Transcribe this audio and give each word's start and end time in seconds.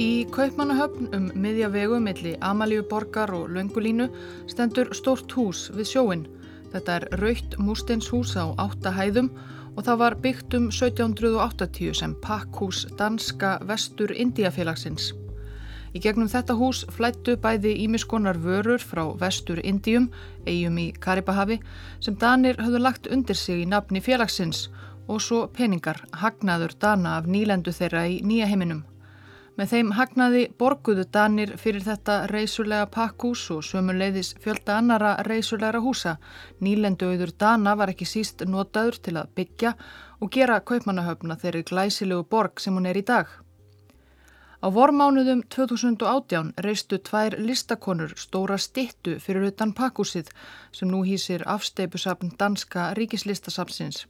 Í 0.00 0.24
Kaupmannahöfn 0.32 1.10
um 1.12 1.24
miðja 1.36 1.68
vegu 1.68 1.98
milli 2.00 2.30
Amalíu 2.40 2.86
borgar 2.88 3.28
og 3.36 3.50
Löngulínu 3.52 4.06
stendur 4.48 4.94
stort 4.96 5.32
hús 5.36 5.66
við 5.74 5.90
sjóin. 5.90 6.22
Þetta 6.72 6.94
er 6.94 7.06
raukt 7.20 7.58
mústenshús 7.60 8.32
á 8.32 8.48
áttahæðum 8.64 9.28
og 9.74 9.82
það 9.84 9.98
var 10.00 10.16
byggt 10.24 10.56
um 10.56 10.70
1780 10.72 11.92
sem 12.00 12.14
pakkhús 12.24 12.86
danska 12.96 13.58
vestur 13.68 14.14
Indiafélagsins. 14.16 15.10
Í 15.92 16.00
gegnum 16.00 16.30
þetta 16.32 16.56
hús 16.56 16.86
flættu 16.96 17.36
bæði 17.36 17.74
ímiskonar 17.84 18.40
vörur 18.40 18.80
frá 18.80 19.02
vestur 19.20 19.60
Indium, 19.60 20.08
eigum 20.46 20.78
í 20.80 20.94
Karibahavi, 20.96 21.58
sem 22.00 22.16
Danir 22.16 22.56
höfðu 22.62 22.80
lagt 22.86 23.10
undir 23.12 23.36
sig 23.36 23.66
í 23.66 23.68
nafni 23.68 24.00
félagsins 24.00 24.70
og 25.08 25.20
svo 25.20 25.42
peningar, 25.52 26.00
hagnaður 26.22 26.78
Dana 26.80 27.18
af 27.18 27.28
nýlendu 27.28 27.74
þeirra 27.74 28.06
í 28.08 28.22
nýja 28.24 28.48
heiminum. 28.48 28.86
Með 29.58 29.72
þeim 29.74 29.90
hagnaði 29.98 30.42
borguðu 30.60 31.04
Danir 31.12 31.56
fyrir 31.60 31.82
þetta 31.84 32.14
reysulega 32.30 32.86
pakkhús 32.94 33.42
og 33.54 33.64
sömuleiðis 33.66 34.32
fjölda 34.40 34.78
annara 34.78 35.16
reysulegra 35.26 35.82
húsa. 35.84 36.16
Nýlenduauður 36.62 37.34
Dana 37.38 37.74
var 37.76 37.92
ekki 37.92 38.08
síst 38.08 38.46
notaður 38.46 39.00
til 39.04 39.16
að 39.20 39.34
byggja 39.36 39.74
og 40.20 40.32
gera 40.32 40.60
kaupmannahöfna 40.60 41.36
þeirri 41.42 41.64
glæsilegu 41.70 42.24
borg 42.30 42.62
sem 42.62 42.76
hún 42.78 42.88
er 42.88 43.00
í 43.00 43.04
dag. 43.06 43.28
Á 44.60 44.68
vormánuðum 44.68 45.40
2018 45.48 46.50
reistu 46.64 46.98
tvær 47.00 47.38
listakonur 47.40 48.12
stóra 48.20 48.58
stittu 48.60 49.14
fyrir 49.24 49.46
utan 49.48 49.72
pakkhúsið 49.72 50.28
sem 50.76 50.90
nú 50.92 51.00
hýsir 51.08 51.46
afsteipusapn 51.48 52.34
danska 52.36 52.90
ríkislistasapsins. 52.98 54.04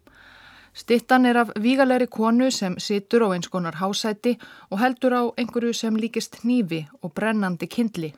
Stittan 0.75 1.27
er 1.27 1.37
af 1.37 1.49
vígalegri 1.59 2.07
konu 2.07 2.51
sem 2.51 2.79
situr 2.79 3.27
á 3.27 3.29
eins 3.35 3.49
konar 3.49 3.75
hásæti 3.75 4.39
og 4.71 4.79
heldur 4.79 5.13
á 5.13 5.23
einhverju 5.37 5.73
sem 5.73 5.97
líkist 5.97 6.43
hnífi 6.43 6.87
og 7.03 7.15
brennandi 7.15 7.67
kindli. 7.67 8.15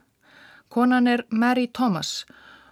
Konan 0.69 1.07
er 1.07 1.23
Mary 1.31 1.67
Thomas 1.67 2.27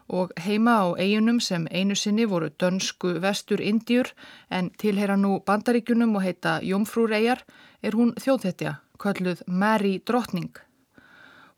og 0.09 0.33
heima 0.37 0.75
á 0.85 0.87
eigunum 0.99 1.41
sem 1.41 1.67
einu 1.71 1.95
sinni 1.95 2.25
voru 2.25 2.49
dönsku 2.51 3.21
vestur 3.21 3.61
Indjur 3.61 4.07
en 4.51 4.71
tilheyra 4.71 5.17
nú 5.17 5.41
bandaríkunum 5.47 6.17
og 6.17 6.23
heita 6.23 6.61
Jómfrúreyjar 6.61 7.45
er 7.83 7.93
hún 7.93 8.15
þjóðhetja, 8.15 8.75
kölluð 8.99 9.43
Mary 9.47 10.03
Drottning. 10.07 10.70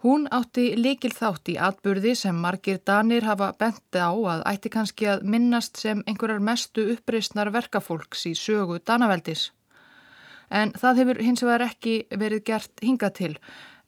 Hún 0.03 0.25
átti 0.35 0.73
likil 0.75 1.13
þátt 1.15 1.53
í 1.53 1.57
atburði 1.63 2.17
sem 2.19 2.39
margir 2.45 2.81
danir 2.83 3.23
hafa 3.23 3.53
benti 3.55 4.01
á 4.03 4.11
að 4.11 4.41
ætti 4.51 4.73
kannski 4.75 5.07
að 5.13 5.21
minnast 5.31 5.79
sem 5.79 6.01
einhverjar 6.11 6.43
mestu 6.43 6.89
uppreysnar 6.97 7.53
verkafólks 7.55 8.27
í 8.27 8.33
sögu 8.35 8.81
danaveldis. 8.83 9.53
En 10.51 10.73
það 10.75 10.99
hefur 11.03 11.21
hins 11.23 11.45
vegar 11.47 11.67
ekki 11.69 11.95
verið 12.19 12.43
gert 12.51 12.83
hinga 12.83 13.13
til, 13.15 13.37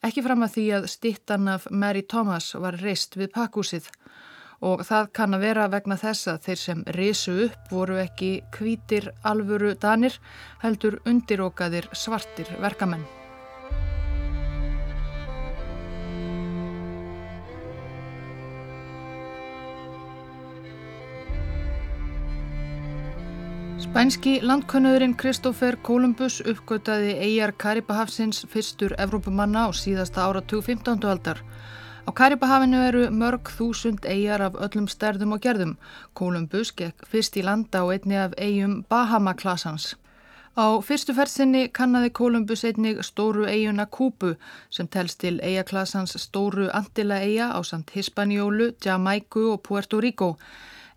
ekki 0.06 0.22
fram 0.22 0.46
að 0.46 0.54
því 0.54 0.68
að 0.78 0.86
stittan 0.94 1.50
af 1.50 1.66
Mary 1.70 2.04
Thomas 2.06 2.52
var 2.54 2.78
reist 2.78 3.18
við 3.18 3.32
pakkúsið 3.34 3.90
og 4.64 4.86
það 4.86 5.10
kann 5.18 5.34
að 5.34 5.48
vera 5.48 5.66
vegna 5.72 5.98
þess 5.98 6.30
að 6.30 6.40
þeir 6.46 6.62
sem 6.62 6.86
risu 6.94 7.36
upp 7.48 7.74
voru 7.74 7.98
ekki 8.04 8.30
kvítir 8.54 9.10
alvöru 9.26 9.74
danir 9.74 10.22
heldur 10.62 11.00
undirókaðir 11.10 11.90
svartir 11.90 12.54
verkamenn. 12.62 13.23
Spænski 23.94 24.40
landkönnuðurinn 24.42 25.12
Kristófer 25.14 25.76
Kolumbus 25.86 26.40
uppgötaði 26.42 27.12
eigjar 27.14 27.52
Karibahafsins 27.54 28.40
fyrstur 28.50 28.90
Evrópumanna 28.98 29.60
á 29.66 29.70
síðasta 29.70 30.24
áratug 30.26 30.64
15. 30.66 30.98
aldar. 31.06 31.38
Á 32.02 32.10
Karibahafinu 32.10 32.80
eru 32.88 33.04
mörg 33.14 33.52
þúsund 33.54 34.02
eigjar 34.02 34.42
af 34.48 34.58
öllum 34.66 34.90
stærðum 34.90 35.36
og 35.36 35.44
gerðum. 35.46 35.76
Kolumbus 36.12 36.74
gekk 36.74 37.06
fyrst 37.06 37.38
í 37.38 37.46
landa 37.46 37.86
á 37.86 37.94
einni 37.94 38.18
af 38.18 38.34
eigjum 38.34 38.82
Bahama-klassans. 38.90 39.94
Á 40.58 40.66
fyrstu 40.82 41.14
fersinni 41.14 41.68
kannaði 41.70 42.10
Kolumbus 42.18 42.66
einnig 42.66 42.98
stóru 43.06 43.46
eiguna 43.46 43.86
Kúbu 43.86 44.34
sem 44.74 44.90
telst 44.90 45.22
til 45.22 45.38
eigaklassans 45.38 46.18
stóru 46.18 46.66
Antila 46.74 47.22
eiga 47.22 47.54
á 47.54 47.62
samt 47.62 47.94
Hispanjólu, 47.94 48.72
Jamaiku 48.84 49.52
og 49.52 49.62
Puerto 49.62 50.00
Rico. 50.00 50.34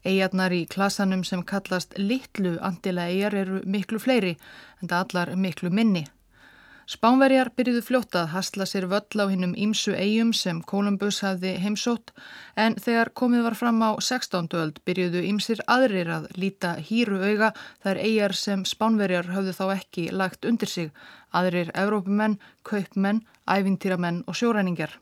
Eigarnar 0.05 0.53
í 0.53 0.65
klasanum 0.69 1.23
sem 1.23 1.41
kallast 1.43 1.97
litlu 1.97 2.57
andila 2.61 3.07
eigar 3.09 3.35
eru 3.35 3.63
miklu 3.65 3.99
fleiri 3.99 4.37
en 4.81 4.91
það 4.91 4.99
allar 5.01 5.35
miklu 5.35 5.71
minni. 5.73 6.05
Spánverjar 6.87 7.49
byrjuðu 7.51 7.81
fljóta 7.83 8.21
að 8.21 8.29
hasla 8.31 8.65
sér 8.69 8.85
völl 8.87 9.19
á 9.19 9.27
hinnum 9.27 9.55
ímsu 9.59 9.91
eigum 9.91 10.29
sem 10.31 10.61
Kolumbus 10.63 11.17
hafði 11.19 11.57
heimsótt 11.59 12.13
en 12.55 12.77
þegar 12.79 13.11
komið 13.11 13.43
var 13.43 13.57
fram 13.59 13.81
á 13.83 13.91
16. 13.99 14.47
öld 14.55 14.79
byrjuðu 14.87 15.25
ímsir 15.27 15.59
aðrir 15.67 16.07
að 16.15 16.29
líta 16.39 16.77
hýru 16.79 17.19
auga 17.25 17.49
þar 17.83 17.99
eigar 17.99 18.35
sem 18.39 18.63
Spánverjar 18.63 19.27
hafðu 19.35 19.55
þá 19.57 19.65
ekki 19.73 20.05
lagt 20.15 20.47
undir 20.47 20.71
sig, 20.71 20.93
aðrir 21.35 21.73
Evrópumenn, 21.75 22.39
kaupmenn, 22.63 23.25
ævintýramenn 23.43 24.23
og 24.23 24.39
sjóræningar. 24.39 24.95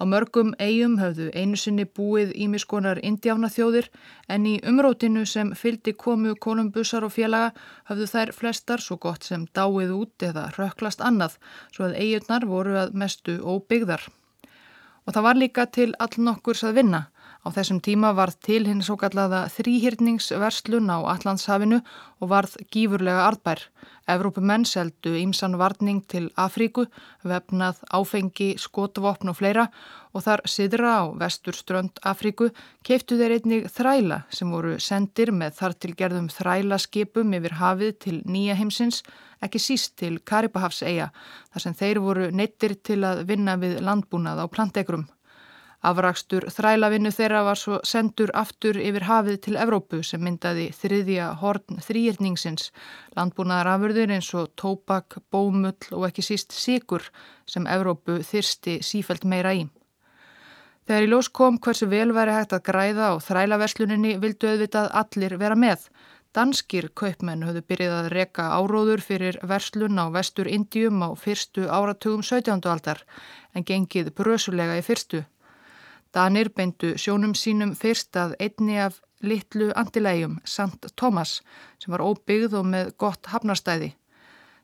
Á 0.00 0.02
mörgum 0.08 0.52
eigum 0.58 0.96
höfðu 1.00 1.28
einu 1.34 1.58
sinni 1.60 1.84
búið 1.84 2.32
ímiskonar 2.44 3.00
indjána 3.02 3.50
þjóðir 3.52 3.90
en 4.28 4.46
í 4.48 4.54
umrótinu 4.68 5.24
sem 5.26 5.52
fyldi 5.58 5.92
komu 6.04 6.34
Kolumbusar 6.34 7.04
og 7.06 7.14
félaga 7.16 7.52
höfðu 7.90 8.08
þær 8.14 8.34
flestar 8.38 8.80
svo 8.80 8.96
gott 8.96 9.28
sem 9.28 9.46
dáið 9.54 9.94
út 9.98 10.26
eða 10.30 10.48
röklast 10.56 11.04
annað 11.04 11.38
svo 11.70 11.88
að 11.88 11.98
eigurnar 12.04 12.48
voru 12.48 12.78
að 12.84 12.94
mestu 13.04 13.38
óbyggðar. 13.40 14.08
Og 15.06 15.14
það 15.14 15.26
var 15.26 15.40
líka 15.40 15.66
til 15.66 15.90
all 15.98 16.16
nokkurs 16.18 16.62
að 16.64 16.78
vinna. 16.80 17.06
Á 17.42 17.50
þessum 17.50 17.80
tíma 17.82 18.12
varð 18.14 18.36
til 18.46 18.60
hinn 18.68 18.84
svo 18.86 18.94
kallaða 18.94 19.48
þrýhyrningsverslun 19.50 20.86
á 20.94 21.02
Allandshafinu 21.10 21.80
og 22.22 22.28
varð 22.30 22.52
gífurlega 22.70 23.24
arðbær. 23.26 23.64
Evrópumenn 24.12 24.62
seldu 24.66 25.16
ímsan 25.18 25.56
varning 25.58 26.04
til 26.06 26.28
Afríku, 26.38 26.84
vefnað 27.26 27.80
áfengi, 27.90 28.52
skotvopn 28.62 29.32
og 29.32 29.38
fleira 29.40 29.64
og 30.14 30.22
þar 30.22 30.42
siðra 30.46 30.92
á 31.02 31.04
vesturströnd 31.18 31.98
Afríku 32.06 32.52
keiftu 32.86 33.18
þeir 33.18 33.34
einnig 33.38 33.66
þræla 33.74 34.20
sem 34.30 34.50
voru 34.54 34.76
sendir 34.78 35.32
með 35.34 35.56
þartilgerðum 35.58 36.28
þrælaskipum 36.34 37.34
yfir 37.38 37.56
hafið 37.58 37.96
til 38.06 38.20
nýja 38.22 38.54
heimsins, 38.58 39.02
ekki 39.42 39.58
síst 39.58 39.96
til 39.98 40.20
Karibahafseiga 40.22 41.10
þar 41.50 41.66
sem 41.66 41.74
þeir 41.74 42.02
voru 42.06 42.30
neittir 42.30 42.76
til 42.78 43.00
að 43.06 43.24
vinna 43.30 43.58
við 43.58 43.80
landbúnað 43.82 44.42
á 44.42 44.46
plantegrum. 44.46 45.08
Afrakstur 45.82 46.44
þrælavinnu 46.54 47.10
þeirra 47.10 47.40
var 47.42 47.58
svo 47.58 47.80
sendur 47.82 48.30
aftur 48.38 48.76
yfir 48.78 49.02
hafið 49.08 49.38
til 49.46 49.56
Evrópu 49.58 49.98
sem 50.06 50.22
myndaði 50.22 50.68
þriðja 50.78 51.32
horn 51.40 51.82
þrýrningsins, 51.82 52.68
landbúnaðarafurður 53.18 54.14
eins 54.14 54.28
og 54.38 54.52
tópak, 54.54 55.18
bómull 55.34 55.90
og 55.90 56.06
ekki 56.06 56.22
síst 56.22 56.54
sigur 56.54 57.08
sem 57.50 57.66
Evrópu 57.66 58.20
þyrsti 58.28 58.78
sífælt 58.86 59.26
meira 59.26 59.56
í. 59.58 59.66
Þegar 60.86 61.08
í 61.08 61.10
ljós 61.10 61.28
kom 61.34 61.58
hversu 61.62 61.90
vel 61.90 62.14
væri 62.14 62.38
hægt 62.38 62.54
að 62.54 62.64
græða 62.70 63.10
og 63.16 63.20
þrælaversluninni 63.26 64.16
vildu 64.22 64.52
auðvitað 64.52 64.88
allir 65.02 65.36
vera 65.42 65.58
með. 65.58 65.90
Danskir 66.32 66.88
kaupmenn 66.96 67.42
höfðu 67.44 67.60
byrjið 67.68 67.92
að 67.98 68.10
reka 68.14 68.48
áróður 68.54 69.02
fyrir 69.04 69.36
verslun 69.42 69.98
á 69.98 70.06
vestur 70.14 70.48
Indium 70.48 71.02
á 71.02 71.10
fyrstu 71.18 71.66
áratugum 71.66 72.22
17. 72.22 72.62
aldar 72.70 73.02
en 73.52 73.66
gengið 73.66 74.14
brösulega 74.16 74.78
í 74.78 74.86
fyrstu. 74.86 75.26
Danir 76.12 76.50
beindu 76.52 76.92
sjónum 77.00 77.32
sínum 77.32 77.72
fyrst 77.78 78.16
að 78.20 78.36
einni 78.38 78.76
af 78.78 79.00
litlu 79.22 79.70
andilegjum, 79.78 80.40
Sant 80.44 80.90
Thomas, 80.96 81.40
sem 81.80 81.94
var 81.94 82.04
óbyggð 82.04 82.58
og 82.60 82.68
með 82.68 82.94
gott 83.00 83.30
hafnarstæði. 83.32 83.94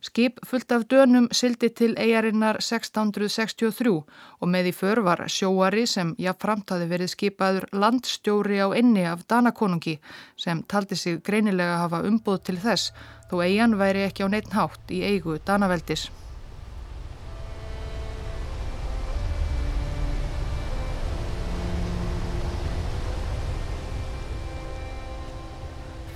Skip 0.01 0.39
fullt 0.47 0.73
af 0.73 0.85
dönum 0.93 1.27
sildi 1.35 1.69
til 1.75 1.97
eigarinnar 1.99 2.61
1663 2.63 3.95
og 4.39 4.47
með 4.53 4.69
í 4.71 4.75
för 4.81 5.01
var 5.03 5.25
sjóari 5.27 5.87
sem 5.91 6.13
jáfnframt 6.23 6.71
hafi 6.71 6.87
verið 6.93 7.11
skipaður 7.15 7.67
landstjóri 7.73 8.61
á 8.63 8.69
inni 8.79 9.09
af 9.11 9.27
Danakonungi 9.27 9.97
sem 10.37 10.63
taldi 10.71 10.97
sig 10.97 11.19
greinilega 11.27 11.83
hafa 11.83 12.05
umbúð 12.07 12.45
til 12.47 12.61
þess 12.63 12.93
þó 13.31 13.43
eigan 13.43 13.75
væri 13.81 14.07
ekki 14.07 14.23
á 14.23 14.29
neitt 14.31 14.55
hátt 14.55 14.95
í 14.95 15.03
eigu 15.03 15.41
Danaveldis. 15.43 16.11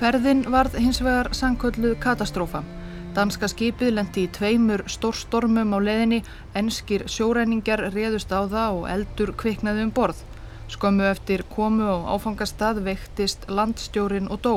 Ferðin 0.03 0.41
varð 0.51 0.73
hins 0.83 0.99
vegar 0.99 1.29
sankölluð 1.31 1.93
katastrófa. 2.03 2.65
Danska 3.15 3.47
skipið 3.47 3.93
lendi 3.95 4.25
í 4.27 4.31
tveimur 4.35 4.83
stórstormum 4.91 5.71
á 5.71 5.79
leðinni, 5.79 6.19
enskir 6.59 7.05
sjóræningar 7.07 7.85
réðust 7.95 8.35
á 8.35 8.43
það 8.51 8.81
og 8.81 8.89
eldur 8.91 9.31
kviknaði 9.39 9.85
um 9.87 9.93
borð. 9.95 10.25
Skömmu 10.75 11.07
eftir 11.07 11.45
komu 11.55 11.87
og 11.93 12.11
áfangastað 12.17 12.83
veiktist 12.89 13.47
landstjórin 13.47 14.27
og 14.27 14.43
dó. 14.43 14.55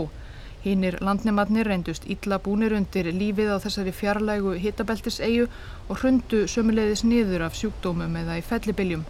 Hinnir 0.65 0.97
landnematnir 1.05 1.69
reyndust 1.69 2.09
illa 2.09 2.41
búnir 2.41 2.73
undir 2.73 3.13
lífið 3.13 3.53
á 3.53 3.61
þessari 3.61 3.93
fjarlægu 3.93 4.57
hitabeltisegu 4.65 5.45
og 5.45 6.01
hrundu 6.01 6.47
sömuleiðis 6.49 7.05
niður 7.05 7.45
af 7.51 7.61
sjúkdómum 7.61 8.17
eða 8.23 8.41
í 8.41 8.47
fellibiljum. 8.49 9.05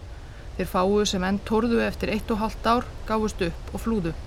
Þeir 0.60 0.72
fáu 0.76 1.04
sem 1.08 1.24
enn 1.24 1.40
torðu 1.48 1.80
eftir 1.88 2.12
eitt 2.12 2.28
og 2.28 2.44
halvt 2.44 2.72
ár 2.76 2.94
gáfust 3.08 3.48
upp 3.48 3.72
og 3.72 3.88
flúðu. 3.88 4.18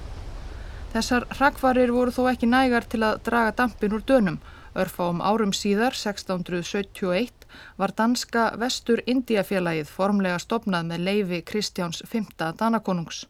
Þessar 0.89 1.27
hrakvarir 1.37 1.91
voru 1.93 2.09
þó 2.09 2.23
ekki 2.31 2.47
nægar 2.49 2.87
til 2.89 3.03
að 3.05 3.19
draga 3.27 3.51
dampin 3.59 3.93
úr 3.93 4.01
dönum. 4.09 4.39
Örfáum 4.73 5.19
árum 5.21 5.51
síðar, 5.53 5.93
1671, 5.93 7.45
var 7.77 7.93
danska 7.97 8.45
Vestur 8.57 9.01
Indiafélagið 9.05 9.89
formlega 9.89 10.39
stopnað 10.41 10.87
með 10.89 11.03
leifi 11.05 11.41
Kristjáns 11.45 12.01
V. 12.09 12.23
Danakonungs. 12.37 13.27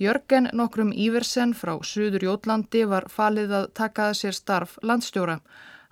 Jörgen 0.00 0.48
nokkrum 0.56 0.94
Íversen 0.96 1.52
frá 1.52 1.74
Suður 1.84 2.24
Jótlandi 2.24 2.86
var 2.88 3.04
falið 3.12 3.52
að 3.58 3.68
takaða 3.76 4.16
sér 4.16 4.36
starf 4.36 4.78
landstjóra. 4.82 5.38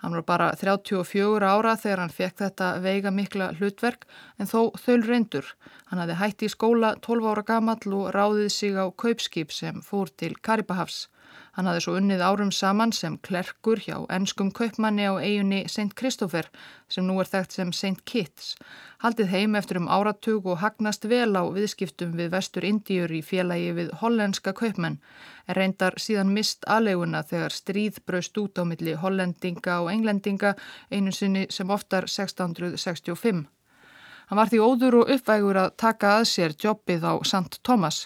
Hann 0.00 0.17
var 0.17 0.25
bara 0.25 0.49
34 0.56 1.44
ára 1.44 1.75
þegar 1.76 2.00
hann 2.05 2.14
fekk 2.14 2.38
þetta 2.41 2.69
veiga 2.81 3.11
mikla 3.12 3.50
hlutverk 3.58 4.06
en 4.41 4.49
þó 4.49 4.73
þöl 4.81 5.02
reyndur. 5.05 5.47
Hann 5.91 6.00
hafði 6.00 6.17
hætti 6.23 6.49
í 6.49 6.52
skóla 6.55 6.94
12 7.05 7.29
ára 7.32 7.44
gamall 7.50 7.97
og 7.99 8.12
ráðið 8.17 8.49
sig 8.55 8.79
á 8.81 8.88
kaupskip 8.88 9.52
sem 9.52 9.82
fór 9.85 10.08
til 10.17 10.37
Karibahafs. 10.41 11.08
Hann 11.56 11.67
hafði 11.67 11.82
svo 11.82 11.93
unnið 11.99 12.20
árum 12.23 12.50
saman 12.55 12.93
sem 12.94 13.17
klerkur 13.26 13.81
hjá 13.82 13.97
ennskum 14.14 14.52
kaupmanni 14.55 15.08
á 15.11 15.19
eiginni 15.19 15.64
St. 15.67 15.91
Christopher 15.99 16.47
sem 16.88 17.06
nú 17.06 17.17
er 17.23 17.26
þekkt 17.26 17.56
sem 17.56 17.73
St. 17.75 18.05
Kitts. 18.06 18.55
Haldið 19.02 19.32
heim 19.35 19.56
eftir 19.58 19.81
um 19.81 19.88
áratug 19.91 20.47
og 20.47 20.61
hagnast 20.62 21.08
vel 21.11 21.35
á 21.35 21.43
viðskiptum 21.50 22.14
við 22.19 22.31
vestur 22.37 22.67
Indíur 22.69 23.11
í 23.11 23.23
félagi 23.26 23.73
við 23.81 23.91
hollenska 24.02 24.55
kaupmenn. 24.55 25.00
Er 25.50 25.58
reyndar 25.58 25.99
síðan 25.99 26.31
mist 26.37 26.69
aðleguna 26.70 27.25
þegar 27.26 27.56
stríð 27.56 27.99
braust 28.06 28.38
út 28.38 28.61
á 28.61 28.64
milli 28.64 28.94
hollendinga 28.94 29.81
og 29.82 29.91
englendinga 29.91 30.55
einu 30.91 31.11
sinni 31.11 31.49
sem 31.50 31.70
oftar 31.70 32.06
1665. 32.06 33.49
Hann 34.31 34.38
var 34.38 34.47
því 34.47 34.62
óður 34.62 35.00
og 35.00 35.08
uppvægur 35.11 35.58
að 35.58 35.73
taka 35.82 36.14
að 36.20 36.29
sér 36.31 36.52
jobbið 36.55 37.02
á 37.02 37.14
St. 37.26 37.58
Thomas. 37.67 38.05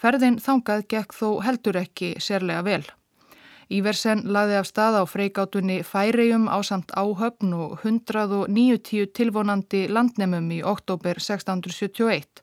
Ferðin 0.00 0.38
þangað 0.40 0.86
gekk 0.88 1.12
þó 1.12 1.28
heldur 1.44 1.76
ekki 1.76 2.14
sérlega 2.24 2.62
vel. 2.64 2.84
Íversen 3.70 4.22
laði 4.34 4.56
af 4.58 4.66
stað 4.66 4.96
á 4.98 5.04
freikátunni 5.06 5.82
Færium 5.86 6.48
á 6.48 6.58
samt 6.66 6.90
áhöfn 6.96 7.52
og 7.54 7.84
190 7.84 9.12
tilvonandi 9.14 9.84
landnemum 9.92 10.48
í 10.56 10.62
oktober 10.64 11.20
1671. 11.20 12.40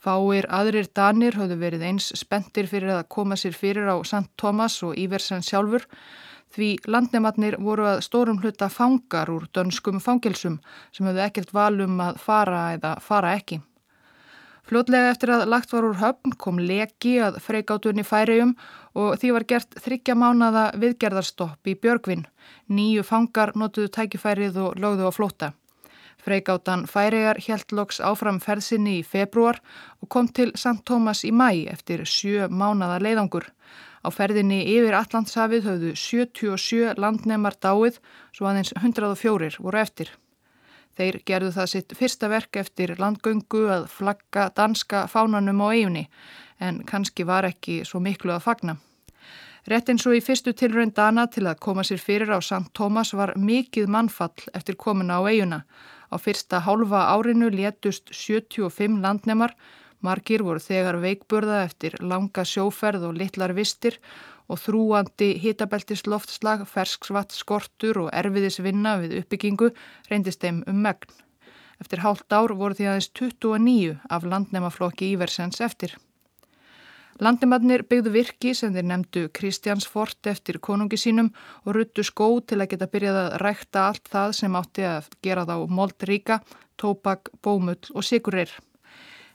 Fáir 0.00 0.48
aðrir 0.48 0.88
danir 0.96 1.36
höfðu 1.36 1.60
verið 1.60 1.84
eins 1.90 2.08
spendir 2.16 2.66
fyrir 2.72 2.96
að 2.96 3.06
koma 3.12 3.36
sér 3.36 3.54
fyrir 3.54 3.92
á 3.92 3.96
St. 4.00 4.32
Thomas 4.40 4.80
og 4.82 4.96
Íversen 4.96 5.44
sjálfur 5.44 5.86
því 6.56 6.72
landnematnir 6.88 7.60
voru 7.60 7.86
að 7.92 8.04
stórum 8.08 8.40
hluta 8.40 8.70
fangar 8.72 9.30
úr 9.30 9.46
dönskum 9.52 10.00
fangilsum 10.00 10.60
sem 10.90 11.06
höfðu 11.06 11.26
ekkert 11.28 11.52
valum 11.52 12.00
að 12.00 12.20
fara 12.22 12.68
eða 12.74 12.96
fara 13.04 13.36
ekki. 13.36 13.60
Fljótlega 14.66 15.12
eftir 15.12 15.30
að 15.30 15.44
lagt 15.46 15.70
var 15.70 15.84
úr 15.86 16.00
höfn 16.00 16.32
kom 16.42 16.56
leki 16.58 17.12
að 17.22 17.36
freikátunni 17.44 18.02
færium 18.02 18.56
og 18.98 19.12
því 19.22 19.28
var 19.36 19.44
gert 19.52 19.76
þryggja 19.84 20.16
mánada 20.18 20.64
viðgerðarstopp 20.82 21.70
í 21.70 21.76
Björgvin. 21.78 22.24
Nýju 22.66 23.04
fangar 23.06 23.54
notuðu 23.54 23.92
tækifærið 23.94 24.58
og 24.64 24.82
lögðu 24.82 25.06
á 25.06 25.12
flóta. 25.14 25.52
Freikátan 26.18 26.88
færigar 26.90 27.38
helt 27.46 27.70
loks 27.70 28.02
áfram 28.02 28.42
ferðsynni 28.42 28.96
í 28.98 29.06
februar 29.06 29.62
og 30.02 30.10
kom 30.10 30.26
til 30.26 30.50
St. 30.58 30.82
Thomas 30.82 31.22
í 31.22 31.30
mæ 31.30 31.70
eftir 31.70 32.02
sjö 32.02 32.50
mánada 32.50 32.98
leiðangur. 32.98 33.46
Á 34.02 34.10
ferðinni 34.10 34.64
yfir 34.66 34.98
Allandshafið 34.98 35.70
höfðu 35.70 35.94
77 35.94 36.98
landnemar 36.98 37.54
dáið 37.62 38.02
svo 38.34 38.50
aðeins 38.50 38.74
104 38.82 39.62
voru 39.62 39.86
eftir. 39.86 40.10
Þeir 40.96 41.20
gerðu 41.28 41.52
það 41.52 41.70
sitt 41.72 41.94
fyrsta 41.98 42.28
verk 42.32 42.56
eftir 42.56 42.94
landgöngu 42.96 43.66
að 43.68 43.88
flagga 43.92 44.48
danska 44.56 45.04
fánanum 45.12 45.60
á 45.60 45.68
eiginni 45.74 46.06
en 46.60 46.80
kannski 46.88 47.26
var 47.28 47.44
ekki 47.44 47.82
svo 47.84 48.00
miklu 48.00 48.32
að 48.32 48.46
fagna. 48.46 48.76
Rett 49.66 49.90
eins 49.90 50.06
og 50.06 50.14
í 50.14 50.22
fyrstu 50.22 50.54
tilrönd 50.54 50.94
dana 50.94 51.26
til 51.26 51.42
að 51.50 51.58
koma 51.64 51.82
sér 51.84 51.98
fyrir 51.98 52.30
á 52.30 52.38
St. 52.38 52.70
Thomas 52.72 53.10
var 53.18 53.34
mikið 53.36 53.90
mannfall 53.90 54.46
eftir 54.54 54.78
komuna 54.78 55.18
á 55.18 55.26
eiguna. 55.26 55.64
Á 56.06 56.16
fyrsta 56.22 56.60
hálfa 56.62 57.08
árinu 57.10 57.50
létust 57.50 58.12
75 58.14 59.00
landnemar, 59.02 59.56
margir 60.00 60.44
voru 60.46 60.62
þegar 60.62 61.00
veikburða 61.02 61.64
eftir 61.66 61.98
langa 62.00 62.44
sjóferð 62.46 63.08
og 63.10 63.18
litlar 63.18 63.56
vistir 63.58 63.98
og 64.46 64.60
þrúandi 64.62 65.32
hitabeltis 65.42 66.06
loftslag, 66.06 66.64
fersksvatt, 66.70 67.34
skortur 67.34 68.06
og 68.06 68.10
erfiðisvinna 68.14 68.96
við 69.02 69.20
uppbyggingu 69.20 69.72
reyndist 70.10 70.42
þeim 70.44 70.62
um 70.70 70.82
megn. 70.86 71.14
Eftir 71.82 72.00
hálft 72.00 72.32
ár 72.32 72.54
voru 72.56 72.76
því 72.76 72.88
aðeins 72.88 73.10
29 73.12 73.96
af 74.08 74.24
landnemaflokki 74.24 75.10
Íversens 75.12 75.60
eftir. 75.60 75.96
Landemadnir 77.20 77.80
byggðu 77.88 78.12
virki 78.12 78.52
sem 78.52 78.74
þeir 78.76 78.88
nefndu 78.90 79.22
Kristjánsfort 79.32 80.28
eftir 80.28 80.58
konungi 80.60 80.98
sínum 81.00 81.30
og 81.64 81.76
ruttu 81.76 82.04
skó 82.04 82.28
til 82.44 82.60
að 82.60 82.74
geta 82.74 82.88
byrjað 82.92 83.20
að 83.22 83.36
rækta 83.40 83.84
allt 83.88 84.10
það 84.12 84.34
sem 84.40 84.58
átti 84.60 84.84
að 84.84 85.08
gera 85.24 85.46
þá 85.48 85.54
moldríka, 85.78 86.40
tópak, 86.76 87.30
bómull 87.40 87.80
og 87.94 88.04
sigurir. 88.04 88.52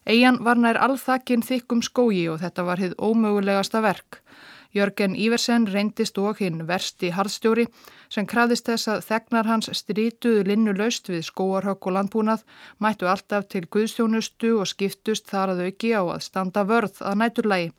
Eian 0.06 0.38
var 0.46 0.62
nær 0.62 0.78
alþakinn 0.82 1.46
þykkum 1.46 1.82
skógi 1.86 2.28
og 2.30 2.40
þetta 2.42 2.66
var 2.70 2.82
hitt 2.82 2.94
ómögulegasta 3.02 3.82
verk. 3.82 4.22
Jörgen 4.72 5.16
Íversen 5.20 5.66
reyndist 5.68 6.16
og 6.22 6.40
hinn 6.40 6.62
versti 6.68 7.10
harðstjóri 7.12 7.66
sem 8.12 8.28
krafðist 8.28 8.70
þess 8.70 8.88
að 8.94 9.02
þegnar 9.10 9.50
hans 9.50 9.68
strítuðu 9.76 10.46
linnu 10.48 10.76
laust 10.78 11.10
við 11.12 11.26
skóarhökk 11.28 11.90
og 11.90 11.96
landbúnað, 11.98 12.46
mættu 12.80 13.10
alltaf 13.12 13.50
til 13.52 13.66
guðstjónustu 13.68 14.54
og 14.62 14.70
skiptust 14.72 15.28
þar 15.28 15.56
að 15.56 15.64
auki 15.68 15.92
á 15.92 16.04
að 16.04 16.24
standa 16.24 16.64
vörð 16.64 17.02
að 17.04 17.18
næturlægi. 17.20 17.74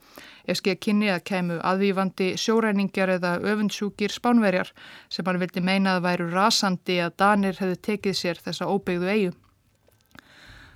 Ef 0.44 0.60
skeið 0.60 0.80
kynni 0.84 1.08
að 1.14 1.24
kemur 1.30 1.62
aðvífandi 1.64 2.32
sjóræningjar 2.36 3.14
eða 3.16 3.36
öfundsjúkir 3.40 4.12
spánverjar 4.12 4.74
sem 5.08 5.24
hann 5.24 5.40
vildi 5.40 5.64
meina 5.64 5.96
að 5.96 6.04
væru 6.08 6.28
rasandi 6.34 6.98
að 7.00 7.16
Danir 7.22 7.56
hefði 7.62 7.80
tekið 7.88 8.18
sér 8.18 8.42
þessa 8.44 8.68
óbyggðu 8.68 9.08
eigu. 9.14 9.32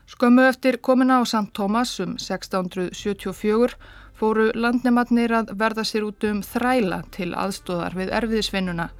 Skömmu 0.06 0.44
eftir 0.46 0.76
komina 0.78 1.18
á 1.18 1.26
St. 1.26 1.50
Thomas 1.52 1.98
um 2.00 2.14
1674 2.14 3.74
fóru 4.16 4.50
landnematnir 4.56 5.34
að 5.36 5.52
verða 5.60 5.84
sér 5.84 6.06
út 6.08 6.24
um 6.28 6.42
þræla 6.44 7.02
til 7.14 7.32
aðstóðar 7.36 7.96
við 7.98 8.12
erfiðisvinnuna 8.18 8.90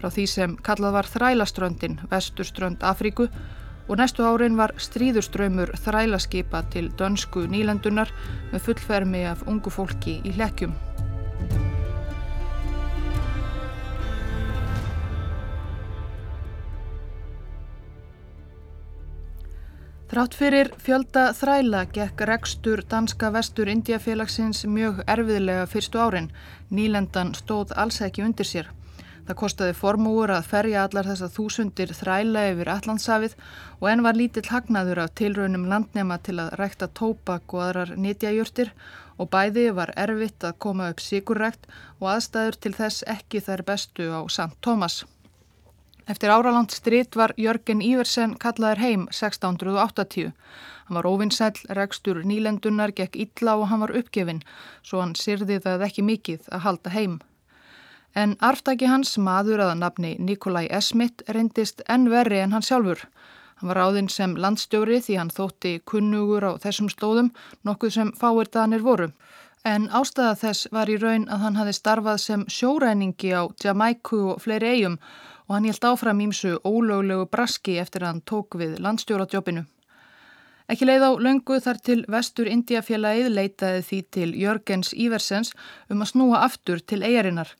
frá 0.00 0.08
því 0.08 0.26
sem 0.32 0.52
kallað 0.64 0.96
var 0.96 1.08
þrælaströndin, 1.10 1.98
vesturströnd 2.10 2.84
Afríku 2.86 3.28
og 3.90 3.98
næstu 3.98 4.24
árin 4.24 4.56
var 4.60 4.76
stríðurströymur 4.78 5.74
þrælaskipa 5.84 6.62
til 6.72 6.88
dönsku 7.00 7.48
nýlendunar 7.50 8.12
með 8.52 8.68
fullfermi 8.68 9.26
af 9.32 9.42
ungu 9.50 9.74
fólki 9.74 10.20
í 10.22 10.36
hlekkjum. 10.38 10.78
Þrátt 20.10 20.34
fyrir 20.34 20.68
fjölda 20.82 21.28
þræla 21.38 21.84
gekk 21.94 22.24
rekstur 22.26 22.80
danska 22.90 23.28
vestur 23.30 23.68
Indiafélagsins 23.70 24.64
mjög 24.66 25.04
erfiðlega 25.06 25.68
fyrstu 25.70 26.00
árin. 26.02 26.26
Nýlendan 26.74 27.30
stóð 27.38 27.70
alls 27.78 28.00
ekki 28.02 28.24
undir 28.26 28.48
sér. 28.48 28.72
Það 29.28 29.38
kostiði 29.44 29.76
formúur 29.78 30.32
að 30.34 30.48
ferja 30.50 30.80
allar 30.88 31.06
þessa 31.06 31.28
þúsundir 31.36 31.92
þræla 31.94 32.42
yfir 32.48 32.72
Allandsafið 32.74 33.36
og 33.78 33.86
enn 33.92 34.02
var 34.08 34.18
lítill 34.18 34.50
hagnaður 34.50 35.02
af 35.04 35.14
tilraunum 35.22 35.68
landnema 35.70 36.18
til 36.18 36.40
að 36.42 36.58
rekta 36.58 36.90
tópak 36.90 37.54
og 37.54 37.62
aðrar 37.68 37.94
nýtjajurtir 37.94 38.74
og 39.14 39.30
bæði 39.30 39.68
var 39.78 39.94
erfitt 39.94 40.42
að 40.42 40.58
koma 40.66 40.90
upp 40.90 41.06
sigurrekt 41.06 41.70
og 42.00 42.10
aðstæður 42.16 42.58
til 42.66 42.76
þess 42.82 43.06
ekki 43.14 43.46
þær 43.46 43.66
bestu 43.70 44.10
á 44.10 44.26
St. 44.26 44.50
Thomas. 44.58 45.04
Eftir 46.10 46.30
áraland 46.30 46.70
strit 46.74 47.14
var 47.16 47.30
Jörgen 47.38 47.78
Íversen 47.86 48.32
kallaður 48.42 48.80
heim 48.82 49.02
1680. 49.14 50.32
Hann 50.88 50.96
var 50.96 51.06
óvinnsæl, 51.06 51.52
regstur 51.78 52.24
nýlendunar, 52.26 52.90
gekk 52.90 53.14
illa 53.14 53.54
og 53.60 53.68
hann 53.70 53.84
var 53.84 53.94
uppgefin, 53.94 54.40
svo 54.82 55.04
hann 55.04 55.14
syrði 55.14 55.60
það 55.62 55.84
ekki 55.86 56.02
mikið 56.08 56.48
að 56.50 56.64
halda 56.64 56.94
heim. 56.96 57.14
En 58.18 58.34
arftaki 58.42 58.90
hans, 58.90 59.14
maður 59.22 59.62
aða 59.68 59.78
nafni 59.84 60.16
Nikolai 60.18 60.66
Esmitt, 60.80 61.22
reyndist 61.30 61.86
enn 61.86 62.10
verri 62.10 62.42
en 62.42 62.58
hann 62.58 62.66
sjálfur. 62.66 63.06
Hann 63.60 63.70
var 63.70 63.82
áðinn 63.86 64.10
sem 64.10 64.34
landstjóri 64.34 64.98
því 65.06 65.22
hann 65.22 65.34
þótti 65.38 65.76
kunnugur 65.86 66.42
á 66.42 66.52
þessum 66.58 66.90
stóðum, 66.90 67.30
nokkuð 67.62 67.98
sem 68.00 68.14
fáir 68.18 68.50
danir 68.50 68.82
voru. 68.82 69.12
En 69.62 69.86
ástæða 69.94 70.34
þess 70.42 70.70
var 70.74 70.90
í 70.90 70.98
raun 70.98 71.30
að 71.30 71.42
hann 71.46 71.58
hafi 71.60 71.78
starfað 71.78 72.22
sem 72.26 72.46
sjóræningi 72.48 73.30
á 73.30 73.46
Jamaiku 73.62 74.24
og 74.32 74.40
fleiri 74.42 74.74
eigum 74.74 75.02
og 75.50 75.56
hann 75.56 75.64
held 75.66 75.82
áfram 75.82 76.20
ímsu 76.22 76.52
ólöglegu 76.62 77.24
braski 77.26 77.72
eftir 77.82 78.04
að 78.04 78.12
hann 78.12 78.20
tók 78.30 78.54
við 78.54 78.76
landstjóratjópinu. 78.78 79.64
Ekki 80.70 80.86
leið 80.86 81.02
á 81.02 81.10
löngu 81.18 81.56
þar 81.58 81.80
til 81.82 82.04
vestur 82.14 82.46
Indiafélagið 82.46 83.32
leitaði 83.34 83.80
því 83.88 83.98
til 84.14 84.28
Jörgens 84.38 84.92
Íversens 84.94 85.50
um 85.90 86.04
að 86.04 86.12
snúa 86.12 86.44
aftur 86.46 86.78
til 86.78 87.00
eigarinnar. 87.02 87.50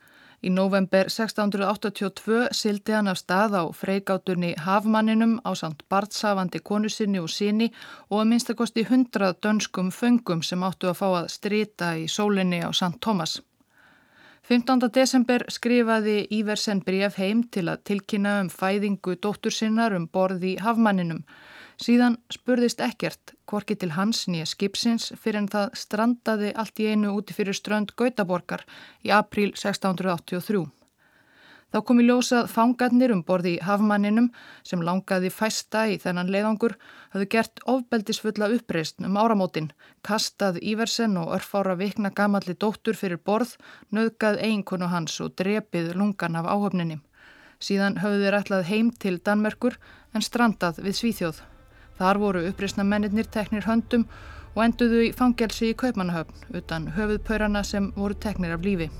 Í 0.47 0.55
november 0.55 1.11
1682 1.11 2.47
sildi 2.55 2.95
hann 2.95 3.11
af 3.11 3.19
stað 3.19 3.59
á 3.59 3.65
freigátunni 3.75 4.55
Hafmanninum 4.63 5.41
á 5.43 5.51
samt 5.59 5.83
bartsafandi 5.91 6.63
konusinni 6.63 7.19
og 7.19 7.29
síni 7.35 7.73
og 8.07 8.23
að 8.23 8.31
minnstakosti 8.31 8.87
hundrað 8.87 9.41
dönskum 9.43 9.91
föngum 9.91 10.47
sem 10.47 10.63
áttu 10.63 10.95
að 10.95 11.01
fá 11.03 11.09
að 11.11 11.31
strita 11.35 11.97
í 11.99 12.07
sólinni 12.07 12.63
á 12.63 12.71
Sant 12.71 13.03
Thomas. 13.03 13.41
15. 14.51 14.89
desember 14.91 15.45
skrifaði 15.47 16.25
Íversen 16.35 16.81
bref 16.83 17.21
heim 17.21 17.45
til 17.55 17.69
að 17.71 17.85
tilkynna 17.87 18.33
um 18.41 18.49
fæðingu 18.51 19.13
dóttur 19.23 19.55
sinnar 19.55 19.95
um 19.95 20.09
borði 20.11 20.57
Hafmanninum. 20.59 21.21
Síðan 21.79 22.17
spurðist 22.35 22.83
ekkert 22.83 23.37
hvorki 23.47 23.77
til 23.79 23.93
hans 23.95 24.25
nýja 24.27 24.49
skipsins 24.51 25.13
fyrir 25.15 25.45
en 25.45 25.49
það 25.55 25.79
strandaði 25.85 26.51
allt 26.59 26.83
í 26.83 26.91
einu 26.91 27.15
úti 27.21 27.37
fyrir 27.39 27.55
strönd 27.55 27.95
Gautaborgar 27.95 28.67
í 29.07 29.15
april 29.15 29.53
1683. 29.55 30.67
Þá 31.71 31.79
kom 31.87 32.01
í 32.03 32.05
ljósað 32.09 32.49
fangarnir 32.51 33.13
um 33.15 33.21
borði 33.23 33.53
í 33.55 33.61
hafmanninum 33.63 34.31
sem 34.67 34.81
langaði 34.83 35.29
fæsta 35.31 35.85
í 35.87 35.99
þennan 36.03 36.33
leiðangur 36.35 36.75
hafðu 37.13 37.27
gert 37.31 37.61
ofbeldisfulla 37.71 38.49
uppreist 38.57 38.99
um 39.07 39.19
áramótin, 39.21 39.69
kastað 40.03 40.59
Íversen 40.73 41.15
og 41.21 41.31
örfára 41.37 41.77
vikna 41.79 42.11
gamalli 42.11 42.57
dóttur 42.59 42.99
fyrir 42.99 43.23
borð, 43.23 43.55
nöðgað 43.95 44.41
eiginkonu 44.43 44.91
hans 44.91 45.21
og 45.23 45.37
drepið 45.39 45.95
lungan 45.95 46.41
af 46.41 46.51
áhöfninni. 46.51 46.99
Síðan 47.63 48.01
hafðu 48.03 48.25
þeir 48.25 48.39
ætlað 48.41 48.67
heim 48.73 48.91
til 48.91 49.21
Danmerkur 49.23 49.77
en 50.15 50.27
strandað 50.27 50.81
við 50.83 50.99
Svíþjóð. 50.99 51.43
Þar 52.01 52.19
voru 52.19 52.43
uppreysna 52.49 52.83
mennir 52.89 53.29
teknir 53.31 53.69
höndum 53.69 54.09
og 54.57 54.65
enduðu 54.65 55.05
í 55.07 55.13
fangelsi 55.15 55.71
í 55.71 55.79
Kaupmannahöfn 55.79 56.59
utan 56.59 56.91
höfuðpaurana 56.97 57.63
sem 57.63 57.93
voru 57.95 58.19
teknir 58.19 58.57
af 58.57 58.67
lífi. 58.67 58.91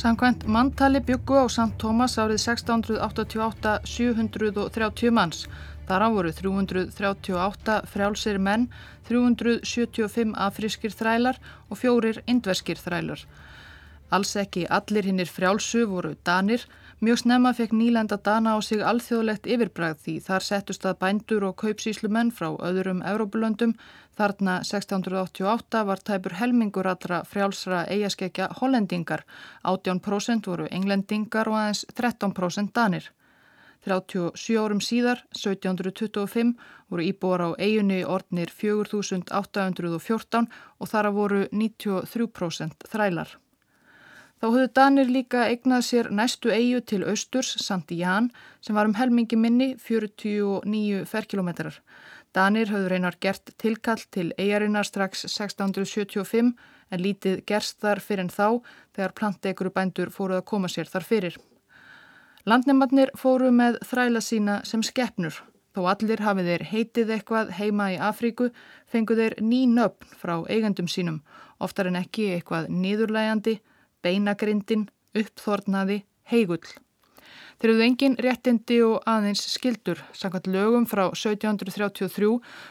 Samkvæmt 0.00 0.46
manntali 0.48 1.00
byggu 1.00 1.34
á 1.44 1.46
St. 1.52 1.76
Thomas 1.78 2.14
árið 2.16 2.38
1688 2.40 3.72
730 3.84 5.10
manns. 5.12 5.42
Þar 5.88 6.04
á 6.06 6.08
voru 6.14 6.30
338 6.32 7.74
frjálsir 7.92 8.38
menn, 8.40 8.70
375 9.10 10.32
afrískir 10.46 10.96
þrælar 10.96 11.36
og 11.68 11.82
fjórir 11.82 12.22
indverskir 12.24 12.80
þrælar. 12.80 13.26
Alls 14.10 14.32
ekki 14.40 14.64
allir 14.78 15.04
hinnir 15.04 15.28
frjálsu 15.28 15.84
voru 15.92 16.14
danir, 16.24 16.64
mjög 17.04 17.20
snemma 17.26 17.52
fekk 17.52 17.76
nýlenda 17.76 18.16
dana 18.16 18.56
á 18.56 18.58
sig 18.64 18.80
alþjóðlegt 18.80 19.44
yfirbræð 19.52 20.00
því 20.06 20.14
þar 20.24 20.46
settust 20.48 20.88
að 20.88 21.00
bændur 21.04 21.44
og 21.50 21.58
kaupsíslumenn 21.60 22.32
frá 22.32 22.56
öðrum 22.56 23.04
Európulöndum. 23.04 23.76
Þarna 24.18 24.58
1688 24.66 25.84
var 25.86 26.02
tæpur 26.04 26.34
helmingur 26.40 26.86
allra 26.90 27.22
frjálsra 27.24 27.84
eigaskekja 27.88 28.48
hollendingar, 28.60 29.22
18% 29.64 30.50
voru 30.50 30.66
englendingar 30.70 31.48
og 31.48 31.56
aðeins 31.60 31.84
13% 31.94 32.72
danir. 32.74 33.10
37 33.86 34.58
árum 34.60 34.80
síðar, 34.84 35.22
1725, 35.32 36.54
voru 36.90 37.02
íbúar 37.06 37.40
á 37.40 37.50
eigunni 37.56 38.02
ornir 38.04 38.50
4814 38.52 40.50
og 40.78 40.90
þar 40.90 41.08
að 41.08 41.16
voru 41.16 41.46
93% 41.52 42.90
þrælar. 42.92 43.38
Þá 44.40 44.46
höfðu 44.48 44.68
Danir 44.72 45.08
líka 45.12 45.42
eignað 45.52 45.82
sér 45.84 46.06
næstu 46.16 46.48
eigu 46.48 46.78
til 46.80 47.02
austurs, 47.04 47.50
Santi 47.60 47.98
Ján, 48.00 48.30
sem 48.64 48.76
var 48.76 48.88
um 48.88 48.94
helmingi 48.96 49.36
minni 49.36 49.74
49 49.76 51.04
ferkilometrar. 51.04 51.76
Danir 52.36 52.70
höfðu 52.70 52.90
reynar 52.92 53.16
gert 53.18 53.50
tilkall 53.58 54.02
til 54.14 54.28
eigarinnar 54.38 54.86
strax 54.86 55.24
1675 55.26 56.52
en 56.90 57.02
lítið 57.02 57.40
gerst 57.46 57.80
þar 57.82 58.00
fyrir 58.04 58.24
en 58.24 58.30
þá 58.30 58.60
þegar 58.94 59.14
planteikuru 59.18 59.72
bændur 59.74 60.12
fóruð 60.14 60.38
að 60.38 60.48
koma 60.52 60.70
sér 60.70 60.90
þar 60.90 61.06
fyrir. 61.08 61.38
Landnefnarnir 62.46 63.10
fóru 63.18 63.50
með 63.52 63.80
þræla 63.84 64.22
sína 64.24 64.60
sem 64.64 64.82
skeppnur. 64.86 65.42
Þó 65.74 65.82
allir 65.92 66.22
hafið 66.22 66.50
þeir 66.50 66.64
heitið 66.70 67.10
eitthvað 67.16 67.50
heima 67.58 67.90
í 67.94 67.98
Afríku, 68.02 68.48
fenguð 68.90 69.22
þeir 69.22 69.36
ný 69.42 69.60
nöfn 69.70 70.16
frá 70.18 70.36
eigendum 70.50 70.88
sínum, 70.90 71.20
oftar 71.62 71.90
en 71.90 71.98
ekki 72.00 72.30
eitthvað 72.34 72.70
niðurlægandi, 72.74 73.58
beinagrindin, 74.02 74.88
uppþornaði, 75.14 76.00
heigull. 76.32 76.64
Þeir 77.60 77.70
eru 77.74 77.82
engin 77.84 78.14
réttindi 78.24 78.78
og 78.80 79.02
aðeins 79.04 79.42
skildur. 79.52 79.98
Sannkvæmt 80.16 80.46
lögum 80.48 80.86
frá 80.88 81.02
1733 81.12 82.30